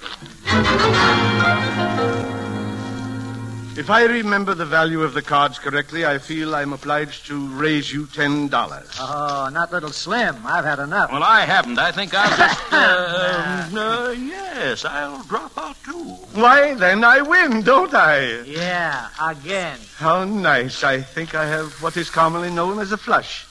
If 3.76 3.90
I 3.90 4.06
remember 4.06 4.54
the 4.54 4.68
value 4.68 5.02
of 5.02 5.16
the 5.16 5.22
cards 5.24 5.58
correctly, 5.58 6.06
I 6.06 6.20
feel 6.20 6.54
I'm 6.56 6.74
obliged 6.74 7.26
to 7.28 7.48
raise 7.56 7.92
you 7.92 8.06
ten 8.06 8.48
dollars. 8.48 8.88
Oh, 9.00 9.50
not 9.52 9.72
little 9.72 9.90
Slim. 9.90 10.38
I've 10.46 10.64
had 10.64 10.78
enough. 10.78 11.12
Well, 11.12 11.24
I 11.24 11.42
haven't. 11.42 11.80
I 11.80 11.92
think 11.92 12.14
I'll 12.14 12.38
just. 12.38 12.62
Uh, 12.74 13.70
uh, 13.76 14.12
yes, 14.12 14.84
I'll 14.86 15.24
drop 15.24 15.58
out 15.58 15.76
too. 15.84 16.04
Why, 16.34 16.74
then 16.74 17.04
I 17.04 17.22
win, 17.22 17.62
don't 17.62 17.94
I? 17.94 18.42
Yeah, 18.42 19.10
again. 19.22 19.80
How 19.98 20.24
nice. 20.26 20.84
I 20.84 21.02
think 21.02 21.34
I 21.34 21.46
have 21.46 21.72
what 21.82 21.96
is 21.98 22.10
commonly 22.10 22.52
known 22.52 22.80
as 22.80 22.92
a 22.92 22.98
flush. 22.98 23.46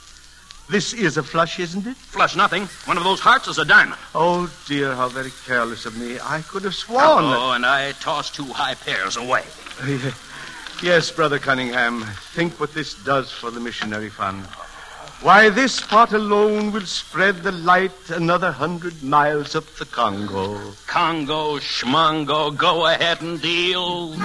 This 0.72 0.94
is 0.94 1.18
a 1.18 1.22
flush, 1.22 1.60
isn't 1.60 1.86
it? 1.86 1.98
Flush 1.98 2.34
nothing. 2.34 2.62
One 2.86 2.96
of 2.96 3.04
those 3.04 3.20
hearts 3.20 3.46
is 3.46 3.58
a 3.58 3.64
diamond. 3.64 4.00
Oh, 4.14 4.50
dear, 4.66 4.94
how 4.94 5.10
very 5.10 5.30
careless 5.44 5.84
of 5.84 5.98
me. 5.98 6.16
I 6.18 6.40
could 6.40 6.64
have 6.64 6.74
sworn 6.74 7.02
that... 7.02 7.38
Oh, 7.38 7.52
and 7.52 7.66
I 7.66 7.92
tossed 7.92 8.34
two 8.34 8.46
high 8.46 8.74
pairs 8.74 9.18
away. 9.18 9.44
Yes, 10.82 11.12
Brother 11.12 11.38
Cunningham. 11.38 12.02
Think 12.34 12.58
what 12.58 12.74
this 12.74 12.94
does 13.04 13.30
for 13.30 13.52
the 13.52 13.60
missionary 13.60 14.08
fund. 14.08 14.44
Why, 15.20 15.48
this 15.48 15.80
pot 15.80 16.12
alone 16.12 16.72
will 16.72 16.86
spread 16.86 17.44
the 17.44 17.52
light 17.52 18.10
another 18.10 18.50
hundred 18.50 19.00
miles 19.00 19.54
up 19.54 19.66
the 19.78 19.84
Congo. 19.84 20.72
Congo, 20.88 21.58
schmongo, 21.60 22.50
go 22.56 22.86
ahead 22.86 23.22
and 23.22 23.40
deal. 23.40 24.16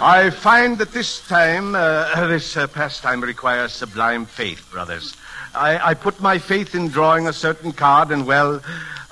I 0.00 0.30
find 0.30 0.78
that 0.78 0.92
this 0.92 1.26
time, 1.26 1.74
uh, 1.74 2.26
this 2.28 2.56
uh, 2.56 2.68
pastime 2.68 3.20
requires 3.20 3.72
sublime 3.72 4.26
faith, 4.26 4.68
brothers. 4.70 5.16
I, 5.54 5.90
I 5.90 5.94
put 5.94 6.20
my 6.20 6.38
faith 6.38 6.74
in 6.76 6.88
drawing 6.88 7.26
a 7.26 7.32
certain 7.32 7.72
card, 7.72 8.12
and 8.12 8.24
well, 8.24 8.62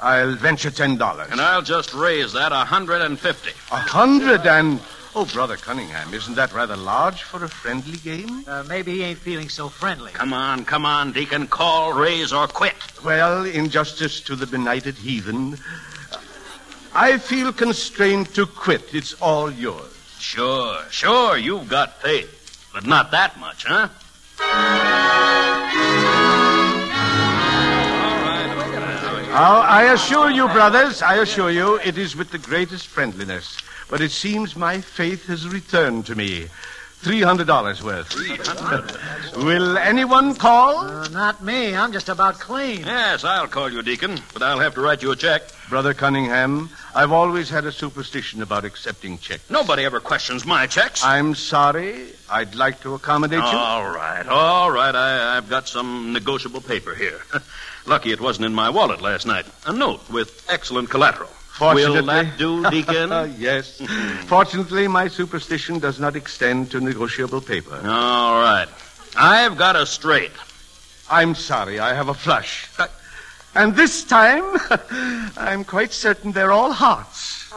I'll 0.01 0.37
venture 0.37 0.71
ten 0.71 0.97
dollars. 0.97 1.29
And 1.33 1.41
I'll 1.41 1.63
just 1.63 1.93
raise 1.93 2.33
that 2.35 2.53
a 2.53 2.65
hundred 2.65 3.03
and 3.03 3.19
fifty. 3.19 3.51
A 3.73 3.79
hundred 3.79 4.47
and. 4.47 4.81
Oh, 5.17 5.25
Brother 5.25 5.57
Cunningham, 5.57 6.13
isn't 6.13 6.35
that 6.35 6.53
rather 6.53 6.77
large 6.77 7.23
for 7.23 7.43
a 7.43 7.49
friendly 7.49 7.97
game? 7.99 8.45
Uh, 8.47 8.63
maybe 8.69 8.93
he 8.93 9.03
ain't 9.03 9.19
feeling 9.19 9.49
so 9.49 9.71
friendly. 9.71 10.13
Come 10.13 10.35
on, 10.35 10.67
come 10.67 10.85
on, 10.85 11.13
Deacon. 11.13 11.47
Call, 11.47 11.95
raise, 11.95 12.35
or 12.35 12.47
quit. 12.47 12.75
Well, 13.03 13.47
in 13.47 13.71
justice 13.71 14.21
to 14.21 14.37
the 14.37 14.47
benighted 14.47 14.95
heathen, 14.95 15.57
I 16.95 17.17
feel 17.17 17.51
constrained 17.53 18.35
to 18.35 18.45
quit. 18.45 18.95
It's 18.95 19.15
all 19.15 19.51
yours. 19.51 19.96
Sure, 20.19 20.83
sure, 20.91 21.37
you've 21.37 21.69
got 21.69 22.01
faith. 22.03 22.69
But 22.73 22.87
not 22.87 23.11
that 23.13 23.39
much, 23.39 23.65
huh? 23.67 23.89
Now, 29.37 29.61
I 29.61 29.93
assure 29.93 30.31
you, 30.31 30.49
brothers, 30.49 31.03
I 31.03 31.17
assure 31.17 31.51
you, 31.51 31.77
it 31.81 31.99
is 31.99 32.17
with 32.17 32.31
the 32.31 32.39
greatest 32.39 32.87
friendliness. 32.87 33.59
But 33.91 34.01
it 34.01 34.11
seems 34.11 34.57
my 34.57 34.81
faith 34.81 35.27
has 35.27 35.47
returned 35.47 36.07
to 36.07 36.15
me. 36.15 36.47
Three 37.01 37.21
hundred 37.21 37.47
dollars 37.47 37.85
worth. 37.85 38.13
Will 39.37 39.77
anyone 39.77 40.35
call? 40.35 40.79
Uh, 40.79 41.09
not 41.09 41.45
me. 41.45 41.77
I'm 41.77 41.93
just 41.93 42.09
about 42.09 42.41
clean. 42.41 42.81
Yes, 42.81 43.23
I'll 43.23 43.47
call 43.47 43.71
you, 43.71 43.83
Deacon, 43.83 44.19
but 44.33 44.43
I'll 44.43 44.59
have 44.59 44.75
to 44.75 44.81
write 44.81 45.03
you 45.03 45.13
a 45.13 45.17
check. 45.17 45.43
Brother 45.69 45.93
Cunningham, 45.95 46.71
I've 46.97 47.13
always 47.13 47.51
had 47.51 47.67
a 47.67 47.73
superstition 47.73 48.41
about 48.41 48.65
accepting 48.65 49.19
checks. 49.19 49.51
Nobody 49.51 49.85
ever 49.85 50.01
questions 50.01 50.47
my 50.47 50.67
checks. 50.67 51.05
I'm 51.05 51.35
sorry. 51.35 52.07
I'd 52.31 52.55
like 52.55 52.81
to 52.81 52.95
accommodate 52.95 53.39
you. 53.39 53.45
All 53.45 53.87
right, 53.91 54.27
all 54.27 54.71
right. 54.71 54.95
I, 54.95 55.37
I've 55.37 55.51
got 55.51 55.69
some 55.69 56.15
negotiable 56.15 56.63
paper 56.63 56.95
here. 56.95 57.21
Lucky 57.87 58.13
it 58.13 58.21
wasn't 58.21 58.47
in 58.47 58.55
my 58.55 58.71
wallet 58.71 59.03
last 59.03 59.27
night. 59.27 59.45
A 59.67 59.75
note 59.75 60.09
with 60.09 60.47
excellent 60.49 60.89
collateral. 60.89 61.29
Fortunately. 61.29 62.01
Will 62.01 62.07
that 62.07 62.39
do, 62.39 62.71
Deacon? 62.71 63.11
yes. 63.39 63.79
Hmm. 63.85 64.27
Fortunately, 64.27 64.89
my 64.89 65.09
superstition 65.09 65.79
does 65.79 66.01
not 66.01 66.17
extend 66.17 66.71
to 66.71 66.81
negotiable 66.81 67.43
paper. 67.43 67.77
all 67.77 68.41
right. 68.41 68.69
I've 69.19 69.59
got 69.59 69.77
a 69.77 69.85
straight. 69.85 70.33
I'm 71.11 71.35
sorry, 71.35 71.79
I 71.79 71.95
have 71.95 72.09
a 72.09 72.15
flush. 72.15 72.69
Uh, 72.79 72.89
And 73.57 73.75
this 73.75 74.05
time, 74.05 74.45
I'm 75.39 75.65
quite 75.65 75.91
certain 75.91 76.31
they're 76.33 76.53
all 76.53 76.73
hearts. 76.73 77.49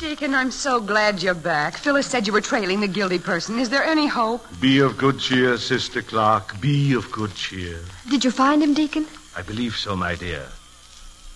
Deacon, 0.00 0.34
I'm 0.34 0.50
so 0.50 0.80
glad 0.80 1.22
you're 1.22 1.34
back. 1.34 1.76
Phyllis 1.76 2.08
said 2.08 2.26
you 2.26 2.32
were 2.32 2.40
trailing 2.40 2.80
the 2.80 2.88
guilty 2.88 3.20
person. 3.20 3.60
Is 3.60 3.68
there 3.68 3.84
any 3.84 4.08
hope? 4.08 4.44
Be 4.60 4.80
of 4.80 4.98
good 4.98 5.20
cheer, 5.20 5.56
Sister 5.56 6.02
Clark. 6.02 6.60
Be 6.60 6.94
of 6.94 7.12
good 7.12 7.36
cheer. 7.36 7.78
Did 8.08 8.24
you 8.24 8.32
find 8.32 8.60
him, 8.60 8.74
Deacon? 8.74 9.06
I 9.36 9.42
believe 9.42 9.76
so, 9.76 9.94
my 9.94 10.16
dear. 10.16 10.46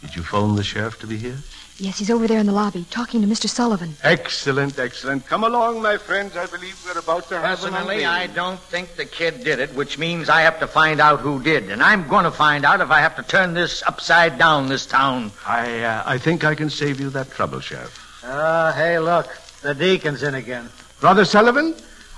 Did 0.01 0.17
you 0.17 0.25
phone 0.25 0.57
the 0.57 0.65
sheriff 0.65 0.99
to 0.99 1.07
be 1.07 1.19
here? 1.19 1.39
Yes, 1.85 1.99
he's 1.99 2.11
over 2.11 2.27
there 2.27 2.39
in 2.39 2.47
the 2.47 2.53
lobby 2.53 2.87
talking 2.91 3.21
to 3.21 3.27
Mr. 3.27 3.47
Sullivan. 3.47 3.95
Excellent, 4.03 4.79
excellent. 4.79 5.27
Come 5.27 5.45
along, 5.45 5.83
my 5.83 5.99
friends. 5.99 6.35
I 6.35 6.47
believe 6.47 6.83
we're 6.83 6.99
about 6.99 7.29
to 7.29 7.35
have 7.39 7.45
an 7.45 7.73
Personally, 7.75 8.05
unveiling. 8.05 8.07
I 8.07 8.27
don't 8.27 8.59
think 8.59 8.97
the 8.97 9.05
kid 9.05 9.45
did 9.45 9.59
it, 9.59 9.75
which 9.75 9.99
means 9.99 10.31
I 10.31 10.41
have 10.41 10.59
to 10.61 10.67
find 10.67 10.99
out 10.99 11.21
who 11.21 11.43
did. 11.43 11.71
And 11.71 11.83
I'm 11.83 12.09
going 12.09 12.25
to 12.25 12.31
find 12.31 12.65
out 12.65 12.81
if 12.81 12.91
I 12.91 13.01
have 13.01 13.17
to 13.17 13.23
turn 13.23 13.53
this 13.53 13.83
upside 13.87 14.39
down, 14.39 14.71
this 14.71 14.87
town. 14.87 15.31
I, 15.47 15.83
uh, 15.83 16.03
I 16.07 16.17
think 16.17 16.43
I 16.43 16.55
can 16.55 16.71
save 16.71 17.01
you 17.01 17.11
that 17.11 17.31
trouble, 17.31 17.61
Sheriff. 17.61 18.25
Uh, 18.25 18.73
hey, 18.73 18.99
look. 18.99 19.29
The 19.61 19.75
deacon's 19.75 20.23
in 20.23 20.37
again. 20.37 20.71
Brother 21.01 21.27
Sullivan, 21.27 21.75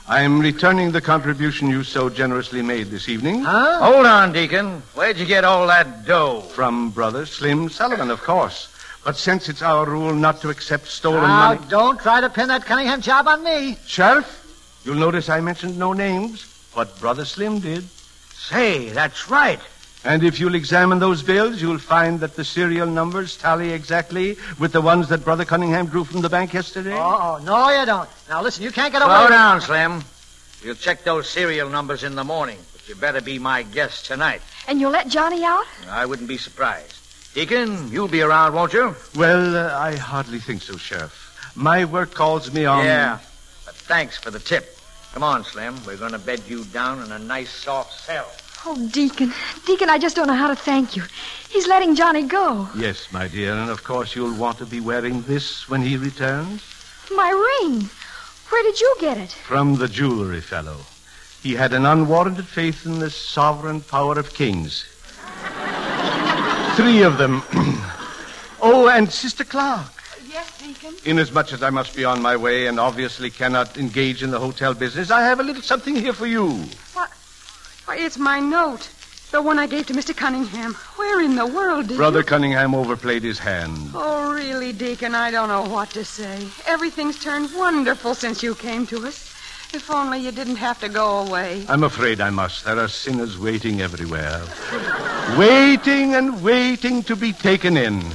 I'm 0.07 0.38
returning 0.38 0.92
the 0.92 1.00
contribution 1.00 1.68
you 1.68 1.83
so 1.83 2.09
generously 2.09 2.62
made 2.62 2.87
this 2.90 3.09
evening. 3.09 3.42
Huh? 3.42 3.81
Hold 3.81 4.07
on, 4.07 4.33
Deacon. 4.33 4.81
Where'd 4.94 5.16
you 5.16 5.26
get 5.26 5.42
all 5.42 5.66
that 5.66 6.07
dough? 6.07 6.42
From 6.42 6.90
Brother 6.90 7.26
Slim 7.26 7.68
Sullivan, 7.68 8.12
of 8.12 8.22
course. 8.22 8.68
But 9.07 9.16
since 9.16 9.49
it's 9.49 9.62
our 9.62 9.87
rule 9.87 10.12
not 10.12 10.40
to 10.40 10.49
accept 10.51 10.88
stolen 10.88 11.21
money. 11.21 11.29
Now, 11.29 11.55
money. 11.55 11.66
don't 11.69 12.01
try 12.01 12.21
to 12.21 12.29
pin 12.29 12.49
that 12.49 12.64
Cunningham 12.64 13.01
job 13.01 13.29
on 13.29 13.45
me. 13.45 13.79
Sheriff, 13.87 14.81
you'll 14.85 14.97
notice 14.97 15.29
I 15.29 15.38
mentioned 15.38 15.79
no 15.79 15.92
names, 15.92 16.45
but 16.75 16.99
Brother 16.99 17.25
Slim 17.25 17.61
did. 17.61 17.85
Say, 18.35 18.88
that's 18.88 19.31
right. 19.31 19.61
And 20.03 20.25
if 20.25 20.40
you'll 20.40 20.57
examine 20.57 20.99
those 20.99 21.23
bills, 21.23 21.62
you'll 21.62 21.79
find 21.79 22.19
that 22.19 22.35
the 22.35 22.45
serial 22.45 22.88
numbers 22.88 23.37
tally 23.37 23.71
exactly 23.71 24.38
with 24.59 24.73
the 24.73 24.81
ones 24.81 25.09
that 25.11 25.23
Brother 25.23 25.45
Cunningham 25.45 25.87
drew 25.87 26.03
from 26.03 26.21
the 26.21 26.29
bank 26.29 26.53
yesterday. 26.53 26.97
Oh, 26.99 27.40
no, 27.45 27.71
you 27.79 27.87
don't. 27.87 28.11
Now, 28.29 28.42
listen, 28.42 28.64
you 28.64 28.73
can't 28.73 28.92
get 28.92 29.03
away. 29.03 29.14
Slow 29.14 29.29
down, 29.29 29.61
Slim. 29.61 30.03
You'll 30.64 30.75
check 30.75 31.05
those 31.05 31.29
serial 31.29 31.71
numbers 31.71 32.03
in 32.03 32.16
the 32.16 32.25
morning, 32.25 32.59
but 32.73 32.88
you 32.88 32.97
better 32.97 33.21
be 33.21 33.38
my 33.38 33.62
guest 33.62 34.07
tonight. 34.07 34.42
And 34.66 34.81
you'll 34.81 34.90
let 34.90 35.07
Johnny 35.07 35.45
out? 35.45 35.64
I 35.88 36.07
wouldn't 36.07 36.29
be 36.29 36.38
surprised. 36.38 37.06
Deacon, 37.37 37.92
you'll 37.92 38.09
be 38.09 38.22
around, 38.22 38.55
won't 38.55 38.72
you? 38.72 38.96
Well, 39.14 39.57
uh, 39.57 39.79
I 39.79 39.94
hardly 39.94 40.38
think 40.38 40.62
so, 40.62 40.79
Sheriff. 40.79 41.53
My 41.55 41.85
work 41.85 42.14
calls 42.14 42.51
me 42.51 42.64
on. 42.64 42.83
Yeah. 42.83 43.18
But 43.66 43.75
thanks 43.75 44.16
for 44.16 44.31
the 44.31 44.38
tip. 44.38 44.79
Come 45.12 45.22
on, 45.22 45.44
Slim. 45.44 45.77
We're 45.85 45.99
going 45.99 46.12
to 46.12 46.18
bed 46.18 46.40
you 46.49 46.64
down 46.64 47.03
in 47.03 47.12
a 47.12 47.18
nice, 47.18 47.51
soft 47.51 47.92
cell. 47.92 48.27
Oh, 48.64 48.88
Deacon. 48.90 49.35
Deacon, 49.66 49.90
I 49.90 49.99
just 49.99 50.16
don't 50.16 50.29
know 50.29 50.33
how 50.33 50.49
to 50.49 50.57
thank 50.57 50.96
you. 50.96 51.03
He's 51.51 51.66
letting 51.66 51.94
Johnny 51.94 52.22
go. 52.22 52.70
Yes, 52.75 53.12
my 53.12 53.29
dear, 53.29 53.53
and 53.53 53.68
of 53.68 53.85
course 53.85 54.16
you'll 54.16 54.35
want 54.38 54.57
to 54.57 54.64
be 54.64 54.81
wearing 54.81 55.20
this 55.20 55.68
when 55.68 55.83
he 55.83 55.99
returns. 55.99 56.62
My 57.14 57.29
ring. 57.61 57.90
Where 58.49 58.62
did 58.62 58.81
you 58.81 58.96
get 58.99 59.18
it? 59.18 59.31
From 59.31 59.77
the 59.77 59.88
jewelry 59.88 60.40
fellow. 60.40 60.79
He 61.42 61.57
had 61.57 61.75
an 61.75 61.85
unwarranted 61.85 62.46
faith 62.46 62.87
in 62.87 62.99
the 62.99 63.11
sovereign 63.11 63.83
power 63.83 64.18
of 64.18 64.33
kings. 64.33 64.87
Three 66.76 67.04
of 67.04 67.16
them. 67.16 67.42
oh, 68.60 68.90
and 68.92 69.10
Sister 69.10 69.44
Clark. 69.44 69.86
Yes, 70.28 70.58
Deacon. 70.58 70.94
Inasmuch 71.06 71.54
as 71.54 71.62
I 71.62 71.70
must 71.70 71.96
be 71.96 72.04
on 72.04 72.20
my 72.20 72.36
way 72.36 72.66
and 72.66 72.78
obviously 72.78 73.30
cannot 73.30 73.78
engage 73.78 74.22
in 74.22 74.30
the 74.30 74.38
hotel 74.38 74.74
business, 74.74 75.10
I 75.10 75.22
have 75.22 75.40
a 75.40 75.42
little 75.42 75.62
something 75.62 75.96
here 75.96 76.12
for 76.12 76.26
you. 76.26 76.50
Why, 76.92 77.96
it's 77.96 78.18
my 78.18 78.40
note. 78.40 78.90
The 79.30 79.40
one 79.40 79.58
I 79.58 79.66
gave 79.66 79.86
to 79.86 79.94
Mr. 79.94 80.14
Cunningham. 80.14 80.74
Where 80.96 81.22
in 81.22 81.34
the 81.34 81.46
world 81.46 81.88
did 81.88 81.96
Brother 81.96 82.18
you... 82.18 82.26
Cunningham 82.26 82.74
overplayed 82.74 83.22
his 83.22 83.38
hand. 83.38 83.92
Oh, 83.94 84.34
really, 84.34 84.74
Deacon, 84.74 85.14
I 85.14 85.30
don't 85.30 85.48
know 85.48 85.62
what 85.62 85.88
to 85.90 86.04
say. 86.04 86.46
Everything's 86.66 87.18
turned 87.18 87.54
wonderful 87.56 88.14
since 88.14 88.42
you 88.42 88.54
came 88.54 88.86
to 88.88 89.06
us. 89.06 89.36
If 89.76 89.90
only 89.90 90.20
you 90.20 90.32
didn't 90.32 90.56
have 90.56 90.80
to 90.80 90.88
go 90.88 91.18
away. 91.18 91.66
I'm 91.68 91.84
afraid 91.84 92.18
I 92.18 92.30
must. 92.30 92.64
There 92.64 92.78
are 92.78 92.88
sinners 92.88 93.38
waiting 93.38 93.82
everywhere. 93.82 94.42
waiting 95.36 96.14
and 96.14 96.42
waiting 96.42 97.02
to 97.02 97.14
be 97.14 97.34
taken 97.34 97.76
in. 97.76 98.14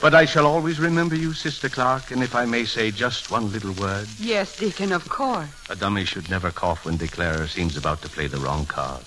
But 0.00 0.14
I 0.14 0.24
shall 0.24 0.46
always 0.46 0.78
remember 0.78 1.16
you, 1.16 1.34
Sister 1.34 1.68
Clark, 1.68 2.12
and 2.12 2.22
if 2.22 2.36
I 2.36 2.44
may 2.44 2.64
say 2.64 2.92
just 2.92 3.28
one 3.28 3.50
little 3.50 3.72
word. 3.72 4.08
Yes, 4.20 4.56
Deacon, 4.56 4.92
of 4.92 5.08
course. 5.08 5.48
A 5.68 5.74
dummy 5.74 6.04
should 6.04 6.30
never 6.30 6.52
cough 6.52 6.84
when 6.84 6.96
declarer 6.96 7.48
seems 7.48 7.76
about 7.76 8.00
to 8.02 8.08
play 8.08 8.28
the 8.28 8.38
wrong 8.38 8.64
card. 8.64 9.02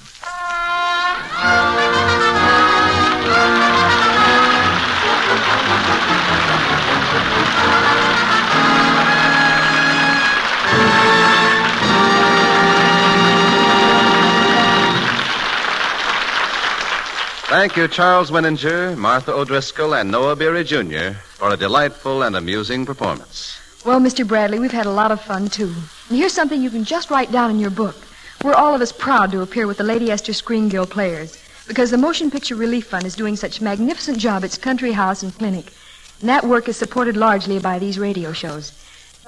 Thank 17.61 17.77
you, 17.77 17.87
Charles 17.87 18.31
Winninger, 18.31 18.97
Martha 18.97 19.31
O'Driscoll, 19.31 19.93
and 19.93 20.09
Noah 20.09 20.35
Beery 20.35 20.63
Jr. 20.63 21.11
for 21.37 21.53
a 21.53 21.55
delightful 21.55 22.23
and 22.23 22.35
amusing 22.35 22.87
performance. 22.87 23.55
Well, 23.85 23.99
Mr. 23.99 24.27
Bradley, 24.27 24.57
we've 24.57 24.71
had 24.71 24.87
a 24.87 24.91
lot 24.91 25.11
of 25.11 25.21
fun, 25.21 25.47
too. 25.47 25.71
And 26.09 26.17
here's 26.17 26.33
something 26.33 26.59
you 26.59 26.71
can 26.71 26.83
just 26.83 27.11
write 27.11 27.31
down 27.31 27.51
in 27.51 27.59
your 27.59 27.69
book. 27.69 27.95
We're 28.43 28.55
all 28.55 28.73
of 28.73 28.81
us 28.81 28.91
proud 28.91 29.31
to 29.31 29.43
appear 29.43 29.67
with 29.67 29.77
the 29.77 29.83
Lady 29.83 30.09
Esther 30.09 30.33
Screen 30.33 30.69
Guild 30.69 30.89
players 30.89 31.37
because 31.67 31.91
the 31.91 31.99
Motion 31.99 32.31
Picture 32.31 32.55
Relief 32.55 32.87
Fund 32.87 33.05
is 33.05 33.15
doing 33.15 33.35
such 33.35 33.59
a 33.59 33.63
magnificent 33.63 34.17
job 34.17 34.37
at 34.37 34.45
its 34.45 34.57
country 34.57 34.93
house 34.93 35.21
and 35.21 35.31
clinic. 35.37 35.71
And 36.19 36.29
that 36.29 36.43
work 36.43 36.67
is 36.67 36.77
supported 36.77 37.15
largely 37.15 37.59
by 37.59 37.77
these 37.77 37.99
radio 37.99 38.33
shows. 38.33 38.71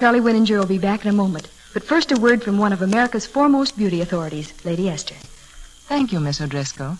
Charlie 0.00 0.18
Winninger 0.18 0.58
will 0.58 0.66
be 0.66 0.78
back 0.78 1.04
in 1.04 1.08
a 1.08 1.12
moment. 1.12 1.46
But 1.72 1.84
first, 1.84 2.10
a 2.10 2.16
word 2.18 2.42
from 2.42 2.58
one 2.58 2.72
of 2.72 2.82
America's 2.82 3.26
foremost 3.26 3.78
beauty 3.78 4.00
authorities, 4.00 4.52
Lady 4.64 4.90
Esther. 4.90 5.14
Thank 5.86 6.10
you, 6.10 6.18
Miss 6.18 6.40
O'Driscoll. 6.40 6.98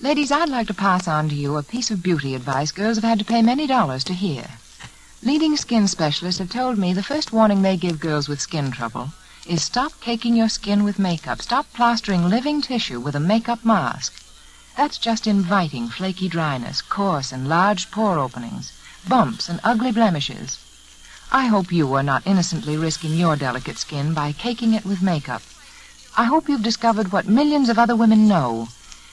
Ladies, 0.00 0.30
I'd 0.30 0.48
like 0.48 0.68
to 0.68 0.74
pass 0.74 1.08
on 1.08 1.28
to 1.28 1.34
you 1.34 1.56
a 1.56 1.62
piece 1.64 1.90
of 1.90 2.04
beauty 2.04 2.36
advice 2.36 2.70
girls 2.70 2.98
have 2.98 3.04
had 3.04 3.18
to 3.18 3.24
pay 3.24 3.42
many 3.42 3.66
dollars 3.66 4.04
to 4.04 4.14
hear. 4.14 4.46
Leading 5.24 5.56
skin 5.56 5.88
specialists 5.88 6.38
have 6.38 6.50
told 6.50 6.78
me 6.78 6.92
the 6.92 7.02
first 7.02 7.32
warning 7.32 7.62
they 7.62 7.76
give 7.76 7.98
girls 7.98 8.28
with 8.28 8.40
skin 8.40 8.70
trouble 8.70 9.10
is 9.44 9.60
stop 9.60 9.92
caking 10.00 10.36
your 10.36 10.48
skin 10.48 10.84
with 10.84 11.00
makeup. 11.00 11.42
Stop 11.42 11.66
plastering 11.72 12.28
living 12.28 12.62
tissue 12.62 13.00
with 13.00 13.16
a 13.16 13.20
makeup 13.20 13.64
mask. 13.64 14.14
That's 14.76 14.98
just 14.98 15.26
inviting 15.26 15.88
flaky 15.88 16.28
dryness, 16.28 16.80
coarse 16.80 17.32
and 17.32 17.48
large 17.48 17.90
pore 17.90 18.20
openings, 18.20 18.70
bumps 19.08 19.48
and 19.48 19.58
ugly 19.64 19.90
blemishes. 19.90 20.58
I 21.32 21.46
hope 21.46 21.72
you 21.72 21.92
are 21.94 22.04
not 22.04 22.24
innocently 22.24 22.76
risking 22.76 23.14
your 23.14 23.34
delicate 23.34 23.78
skin 23.78 24.14
by 24.14 24.30
caking 24.30 24.74
it 24.74 24.84
with 24.84 25.02
makeup. 25.02 25.42
I 26.16 26.22
hope 26.22 26.48
you've 26.48 26.62
discovered 26.62 27.10
what 27.10 27.26
millions 27.26 27.68
of 27.68 27.80
other 27.80 27.96
women 27.96 28.28
know 28.28 28.68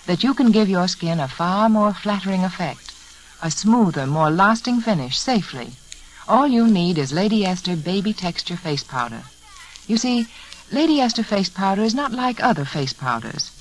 that 0.06 0.24
you 0.24 0.34
can 0.34 0.52
give 0.52 0.70
your 0.70 0.88
skin 0.88 1.20
a 1.20 1.28
far 1.28 1.70
more 1.70 1.94
flattering 1.94 2.44
effect, 2.44 2.94
a 3.42 3.50
smoother, 3.50 4.06
more 4.06 4.30
lasting 4.30 4.82
finish 4.82 5.18
safely. 5.18 5.72
All 6.28 6.48
you 6.48 6.68
need 6.68 6.98
is 6.98 7.12
Lady 7.12 7.46
Esther 7.46 7.76
Baby 7.76 8.14
Texture 8.14 8.58
Face 8.58 8.84
Powder. 8.84 9.24
You 9.88 9.98
see, 9.98 10.28
Lady 10.72 11.00
Esther 11.00 11.24
face 11.24 11.50
powder 11.50 11.84
is 11.84 11.94
not 11.94 12.12
like 12.12 12.44
other 12.44 12.66
face 12.66 12.94
powders. 12.94 13.52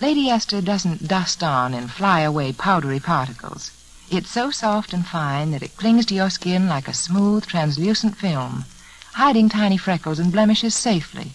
Lady 0.00 0.28
Esther 0.28 0.60
doesn't 0.60 1.06
dust 1.06 1.42
on 1.42 1.72
and 1.72 1.90
fly 1.90 2.20
away 2.20 2.52
powdery 2.52 2.98
particles. 2.98 3.70
It's 4.10 4.30
so 4.30 4.50
soft 4.50 4.92
and 4.92 5.06
fine 5.06 5.52
that 5.52 5.62
it 5.62 5.76
clings 5.76 6.06
to 6.06 6.14
your 6.14 6.30
skin 6.30 6.68
like 6.68 6.88
a 6.88 6.94
smooth, 6.94 7.46
translucent 7.46 8.16
film, 8.16 8.64
hiding 9.12 9.48
tiny 9.48 9.76
freckles 9.76 10.18
and 10.18 10.32
blemishes 10.32 10.74
safely. 10.74 11.32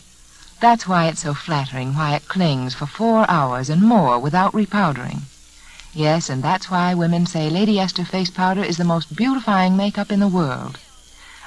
That's 0.64 0.88
why 0.88 1.08
it's 1.08 1.24
so 1.24 1.34
flattering, 1.34 1.94
why 1.94 2.16
it 2.16 2.30
clings 2.30 2.74
for 2.74 2.86
four 2.86 3.30
hours 3.30 3.70
and 3.70 3.82
more 3.82 4.18
without 4.18 4.54
repowdering. 4.54 5.24
Yes, 5.94 6.30
and 6.30 6.42
that's 6.42 6.72
why 6.72 6.94
women 6.94 7.26
say 7.26 7.50
Lady 7.50 7.82
Esther 7.82 8.06
face 8.06 8.30
powder 8.30 8.64
is 8.64 8.78
the 8.78 8.86
most 8.86 9.14
beautifying 9.14 9.76
makeup 9.76 10.10
in 10.10 10.22
the 10.22 10.28
world. 10.30 10.80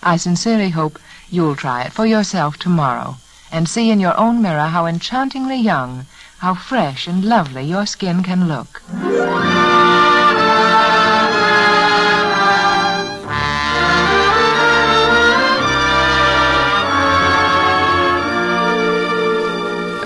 I 0.03 0.19
sincerely 0.19 0.69
hope 0.69 0.99
you'll 1.31 1.57
try 1.57 1.85
it 1.85 1.95
for 1.95 2.05
yourself 2.05 2.59
tomorrow 2.59 3.17
and 3.51 3.67
see 3.67 3.91
in 3.91 4.01
your 4.01 4.19
own 4.19 4.43
mirror 4.43 4.67
how 4.67 4.85
enchantingly 4.85 5.57
young, 5.57 6.05
how 6.41 6.53
fresh 6.53 7.07
and 7.07 7.25
lovely 7.25 7.65
your 7.65 7.87
skin 7.87 8.23
can 8.23 8.47
look. 8.47 8.83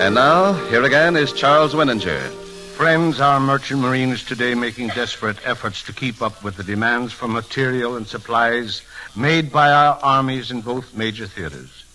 And 0.01 0.15
now, 0.15 0.53
here 0.69 0.83
again 0.83 1.15
is 1.15 1.31
Charles 1.31 1.75
Winninger. 1.75 2.27
Friends, 2.73 3.21
our 3.21 3.39
merchant 3.39 3.81
marines 3.81 4.23
today 4.23 4.55
making 4.55 4.87
desperate 4.87 5.37
efforts 5.45 5.83
to 5.83 5.93
keep 5.93 6.23
up 6.23 6.43
with 6.43 6.57
the 6.57 6.63
demands 6.63 7.13
for 7.13 7.27
material 7.27 7.95
and 7.95 8.07
supplies 8.07 8.81
made 9.15 9.51
by 9.51 9.71
our 9.71 9.99
armies 10.01 10.49
in 10.49 10.61
both 10.61 10.95
major 10.95 11.27
theaters. 11.27 11.85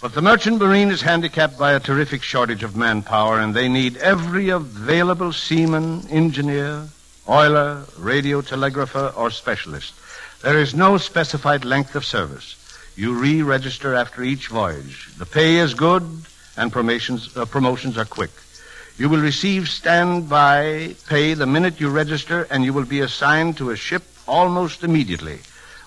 But 0.00 0.14
the 0.14 0.22
merchant 0.22 0.60
marine 0.60 0.90
is 0.90 1.02
handicapped 1.02 1.58
by 1.58 1.72
a 1.72 1.80
terrific 1.80 2.22
shortage 2.22 2.62
of 2.62 2.76
manpower, 2.76 3.40
and 3.40 3.52
they 3.52 3.68
need 3.68 3.96
every 3.96 4.50
available 4.50 5.32
seaman, 5.32 6.06
engineer, 6.06 6.86
oiler, 7.28 7.82
radio 7.98 8.40
telegrapher, 8.40 9.12
or 9.16 9.32
specialist. 9.32 9.94
There 10.42 10.60
is 10.60 10.76
no 10.76 10.96
specified 10.96 11.64
length 11.64 11.96
of 11.96 12.04
service. 12.04 12.54
You 12.94 13.14
re-register 13.14 13.94
after 13.94 14.22
each 14.22 14.46
voyage. 14.46 15.08
The 15.18 15.26
pay 15.26 15.56
is 15.56 15.74
good, 15.74 16.04
and 16.56 16.72
promotions, 16.72 17.36
uh, 17.36 17.44
promotions 17.44 17.98
are 17.98 18.04
quick. 18.04 18.30
You 18.98 19.08
will 19.08 19.20
receive 19.20 19.68
standby 19.68 20.96
pay 21.08 21.34
the 21.34 21.46
minute 21.46 21.80
you 21.80 21.90
register, 21.90 22.46
and 22.50 22.64
you 22.64 22.72
will 22.72 22.86
be 22.86 23.00
assigned 23.00 23.58
to 23.58 23.70
a 23.70 23.76
ship 23.76 24.04
almost 24.26 24.82
immediately. 24.82 25.40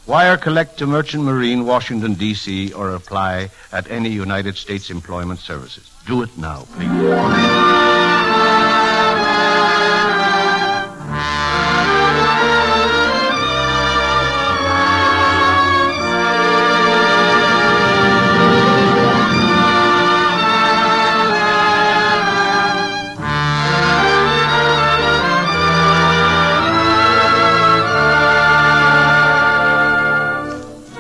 Wire 0.06 0.38
collect 0.38 0.78
to 0.80 0.88
Merchant 0.88 1.24
Marine, 1.24 1.66
Washington, 1.66 2.16
D.C., 2.16 2.74
or 2.74 2.92
apply 2.92 3.52
at 3.72 3.90
any 3.92 4.10
United 4.10 4.58
States 4.58 4.90
Employment 4.90 5.40
Services. 5.40 5.90
Do 6.08 6.24
it 6.24 6.36
now, 6.38 6.66
please. 6.74 8.09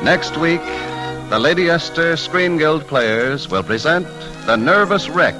Next 0.09 0.37
week, 0.37 0.63
the 1.29 1.37
Lady 1.37 1.69
Esther 1.69 2.17
Screen 2.17 2.57
Guild 2.57 2.87
players 2.87 3.47
will 3.47 3.61
present 3.61 4.07
The 4.47 4.55
Nervous 4.55 5.07
Wreck. 5.07 5.35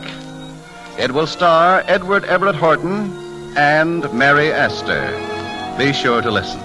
It 0.99 1.12
will 1.12 1.25
star 1.25 1.84
Edward 1.88 2.23
Everett 2.25 2.53
Horton 2.53 3.12
and 3.58 4.13
Mary 4.13 4.51
Astor. 4.53 5.10
Be 5.75 5.91
sure 5.91 6.21
to 6.21 6.29
listen. 6.29 6.60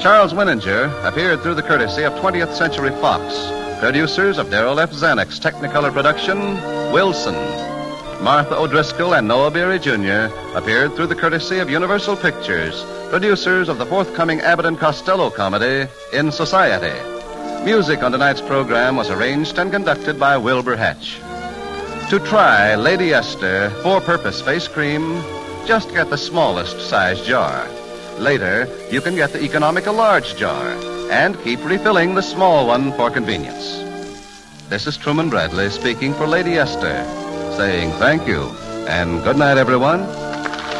Charles 0.00 0.32
Winninger 0.32 0.88
appeared 1.06 1.42
through 1.42 1.56
the 1.56 1.62
courtesy 1.62 2.04
of 2.04 2.14
20th 2.14 2.54
Century 2.54 2.88
Fox, 3.02 3.50
producers 3.80 4.38
of 4.38 4.46
Darryl 4.46 4.82
F. 4.82 4.92
Zanuck's 4.92 5.38
Technicolor 5.38 5.92
production, 5.92 6.54
Wilson. 6.90 7.34
Martha 8.24 8.56
O'Driscoll 8.56 9.12
and 9.12 9.28
Noah 9.28 9.50
Beery 9.50 9.78
Jr. 9.78 10.34
appeared 10.56 10.94
through 10.94 11.08
the 11.08 11.14
courtesy 11.14 11.58
of 11.58 11.68
Universal 11.68 12.16
Pictures, 12.16 12.82
producers 13.10 13.68
of 13.68 13.76
the 13.76 13.84
forthcoming 13.84 14.40
Abbott 14.40 14.64
and 14.64 14.78
Costello 14.78 15.28
comedy, 15.28 15.86
In 16.10 16.32
Society. 16.32 16.98
Music 17.66 18.02
on 18.02 18.12
tonight's 18.12 18.40
program 18.40 18.96
was 18.96 19.10
arranged 19.10 19.58
and 19.58 19.70
conducted 19.70 20.18
by 20.18 20.38
Wilbur 20.38 20.74
Hatch. 20.74 21.20
To 22.08 22.18
try 22.18 22.74
Lady 22.76 23.12
Esther 23.12 23.68
Four 23.82 24.00
Purpose 24.00 24.40
face 24.40 24.68
cream, 24.68 25.22
just 25.66 25.90
get 25.90 26.08
the 26.08 26.16
smallest 26.16 26.80
size 26.88 27.20
jar. 27.26 27.68
Later, 28.18 28.66
you 28.90 29.02
can 29.02 29.16
get 29.16 29.34
the 29.34 29.44
economical 29.44 29.92
large 29.92 30.34
jar 30.36 30.66
and 31.10 31.38
keep 31.42 31.62
refilling 31.62 32.14
the 32.14 32.22
small 32.22 32.68
one 32.68 32.90
for 32.92 33.10
convenience. 33.10 33.76
This 34.70 34.86
is 34.86 34.96
Truman 34.96 35.28
Bradley 35.28 35.68
speaking 35.68 36.14
for 36.14 36.26
Lady 36.26 36.54
Esther, 36.54 37.04
saying 37.56 37.92
thank 37.92 38.26
you 38.26 38.42
and 38.88 39.22
good 39.22 39.36
night, 39.36 39.56
everyone. 39.56 40.00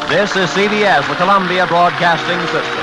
This 0.09 0.35
is 0.35 0.49
CBS, 0.49 1.07
the 1.07 1.15
Columbia 1.15 1.65
Broadcasting 1.65 2.39
System. 2.47 2.74